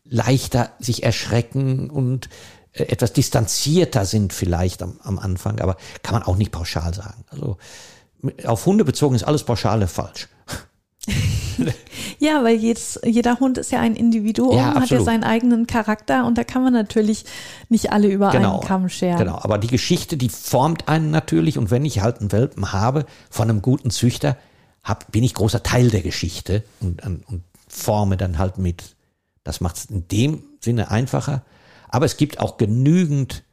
leichter 0.05 0.71
sich 0.79 1.03
erschrecken 1.03 1.89
und 1.89 2.29
etwas 2.73 3.13
distanzierter 3.13 4.05
sind 4.05 4.34
vielleicht 4.34 4.82
am, 4.84 4.99
am 5.03 5.19
Anfang. 5.19 5.60
Aber 5.60 5.77
kann 6.03 6.13
man 6.13 6.23
auch 6.23 6.38
nicht 6.38 6.51
pauschal 6.51 6.93
sagen. 6.93 7.23
Also 7.29 7.58
auf 8.45 8.65
Hunde 8.65 8.86
bezogen 8.86 9.15
ist 9.15 9.23
alles 9.23 9.43
pauschale 9.43 9.88
falsch. 9.88 10.27
Ja, 12.19 12.43
weil 12.43 12.58
jedes, 12.58 12.99
jeder 13.05 13.39
Hund 13.39 13.58
ist 13.58 13.71
ja 13.71 13.79
ein 13.79 13.95
Individuum, 13.95 14.55
Ja, 14.55 14.75
hat 14.75 14.89
ja 14.89 15.01
seinen 15.01 15.23
eigenen 15.23 15.67
Charakter 15.67 16.25
und 16.25 16.38
da 16.38 16.43
kann 16.43 16.63
man 16.63 16.73
natürlich 16.73 17.25
nicht 17.69 17.91
alle 17.91 18.10
über 18.10 18.29
einen 18.29 18.60
Kamm 18.60 18.89
scheren. 18.89 19.17
Genau, 19.17 19.39
aber 19.41 19.58
die 19.58 19.67
Geschichte, 19.67 20.17
die 20.17 20.29
formt 20.29 20.89
einen 20.89 21.12
natürlich 21.12 21.58
und 21.58 21.71
wenn 21.71 21.86
ich 21.86 22.01
halt 22.01 22.19
einen 22.19 22.32
Welpen 22.32 22.73
habe 22.73 23.05
von 23.29 23.49
einem 23.49 23.62
guten 23.62 23.89
Züchter, 23.89 24.38
hab, 24.84 25.12
bin 25.12 25.23
ich 25.23 25.34
großer 25.34 25.63
Teil 25.63 25.89
der 25.89 26.01
Geschichte 26.01 26.63
und, 26.82 27.05
und, 27.05 27.27
und 27.27 27.43
forme 27.67 28.17
dann 28.17 28.38
halt 28.38 28.58
mit. 28.58 28.95
Das 29.43 29.62
macht 29.62 29.77
es 29.77 29.86
in 29.86 30.08
dem 30.10 30.43
Sinne 30.60 30.91
einfacher. 30.91 31.43
Aber 31.89 32.06
es 32.06 32.17
gibt 32.17 32.39
auch 32.39 32.58
genügend 32.58 33.43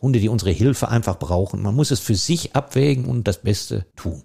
Hunde, 0.00 0.20
die 0.20 0.28
unsere 0.28 0.50
Hilfe 0.50 0.88
einfach 0.88 1.18
brauchen. 1.18 1.62
Man 1.62 1.74
muss 1.74 1.90
es 1.90 2.00
für 2.00 2.14
sich 2.14 2.54
abwägen 2.54 3.06
und 3.06 3.26
das 3.26 3.40
Beste 3.40 3.86
tun. 3.96 4.22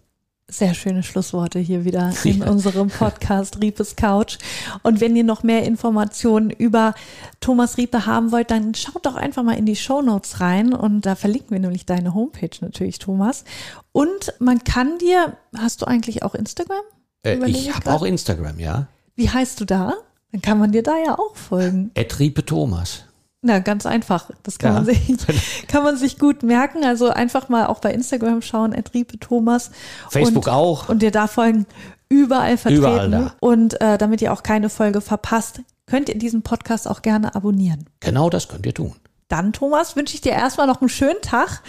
Sehr 0.51 0.73
schöne 0.73 1.03
Schlussworte 1.03 1.59
hier 1.59 1.85
wieder 1.85 2.11
in 2.23 2.41
unserem 2.41 2.89
Podcast 2.89 3.61
Riepes 3.61 3.95
Couch. 3.95 4.39
Und 4.81 4.99
wenn 4.99 5.15
ihr 5.15 5.23
noch 5.23 5.43
mehr 5.43 5.63
Informationen 5.63 6.49
über 6.49 6.95
Thomas 7.39 7.77
Riepe 7.77 8.07
haben 8.07 8.31
wollt, 8.31 8.49
dann 8.49 8.73
schaut 8.73 9.05
doch 9.05 9.15
einfach 9.15 9.43
mal 9.43 9.57
in 9.57 9.67
die 9.67 9.75
Show 9.75 10.01
Notes 10.01 10.41
rein 10.41 10.73
und 10.73 11.05
da 11.05 11.15
verlinken 11.15 11.51
wir 11.51 11.59
nämlich 11.59 11.85
deine 11.85 12.15
Homepage 12.15 12.49
natürlich, 12.61 12.97
Thomas. 12.97 13.43
Und 13.91 14.33
man 14.39 14.63
kann 14.63 14.97
dir, 14.97 15.37
hast 15.55 15.81
du 15.81 15.85
eigentlich 15.85 16.23
auch 16.23 16.33
Instagram? 16.33 16.81
Äh, 17.23 17.37
ich 17.47 17.73
habe 17.73 17.91
auch 17.91 18.03
Instagram, 18.03 18.59
ja. 18.59 18.87
Wie 19.15 19.29
heißt 19.29 19.61
du 19.61 19.65
da? 19.65 19.93
Dann 20.31 20.41
kann 20.41 20.59
man 20.59 20.71
dir 20.71 20.83
da 20.83 20.97
ja 20.97 21.17
auch 21.17 21.35
folgen. 21.35 21.91
Etripe 21.93 22.45
Thomas. 22.45 23.03
Na, 23.41 23.59
ganz 23.59 23.85
einfach. 23.85 24.29
Das 24.43 24.59
kann, 24.59 24.71
Ja. 24.71 24.75
man, 24.75 24.85
sich, 24.85 24.99
kann 25.67 25.83
man 25.83 25.97
sich 25.97 26.19
gut 26.19 26.43
merken. 26.43 26.83
Also 26.83 27.09
einfach 27.09 27.47
mal 27.49 27.67
auch 27.67 27.79
bei 27.79 27.93
Instagram 27.93 28.41
schauen, 28.41 28.75
Riepe 28.93 29.17
Thomas. 29.19 29.71
Facebook 30.09 30.47
und, 30.47 30.53
auch. 30.53 30.89
Und 30.89 31.01
dir 31.01 31.11
da 31.11 31.27
folgen, 31.27 31.65
überall 32.09 32.57
vertreten. 32.57 32.83
Überall 32.83 33.09
da. 33.09 33.33
Und 33.39 33.79
äh, 33.81 33.97
damit 33.97 34.21
ihr 34.21 34.33
auch 34.33 34.43
keine 34.43 34.69
Folge 34.69 34.99
verpasst, 34.99 35.61
könnt 35.85 36.09
ihr 36.09 36.17
diesen 36.17 36.41
Podcast 36.41 36.87
auch 36.87 37.01
gerne 37.01 37.33
abonnieren. 37.33 37.85
Genau 38.01 38.29
das 38.29 38.47
könnt 38.49 38.65
ihr 38.65 38.73
tun. 38.73 38.95
Dann, 39.29 39.53
Thomas, 39.53 39.95
wünsche 39.95 40.15
ich 40.15 40.21
dir 40.21 40.31
erstmal 40.33 40.67
noch 40.67 40.81
einen 40.81 40.89
schönen 40.89 41.21
Tag 41.21 41.61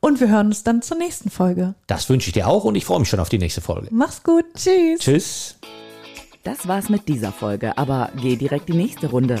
und 0.00 0.18
wir 0.18 0.28
hören 0.28 0.46
uns 0.46 0.64
dann 0.64 0.82
zur 0.82 0.96
nächsten 0.96 1.30
Folge. 1.30 1.74
Das 1.86 2.08
wünsche 2.08 2.28
ich 2.28 2.32
dir 2.32 2.48
auch 2.48 2.64
und 2.64 2.74
ich 2.74 2.84
freue 2.84 2.98
mich 2.98 3.08
schon 3.08 3.20
auf 3.20 3.28
die 3.28 3.38
nächste 3.38 3.60
Folge. 3.60 3.88
Mach's 3.90 4.22
gut. 4.22 4.44
Tschüss. 4.56 4.98
Tschüss. 4.98 5.56
Das 6.42 6.66
war's 6.66 6.88
mit 6.88 7.08
dieser 7.08 7.30
Folge, 7.30 7.78
aber 7.78 8.10
geh 8.16 8.34
direkt 8.36 8.68
die 8.68 8.74
nächste 8.74 9.08
Runde. 9.08 9.40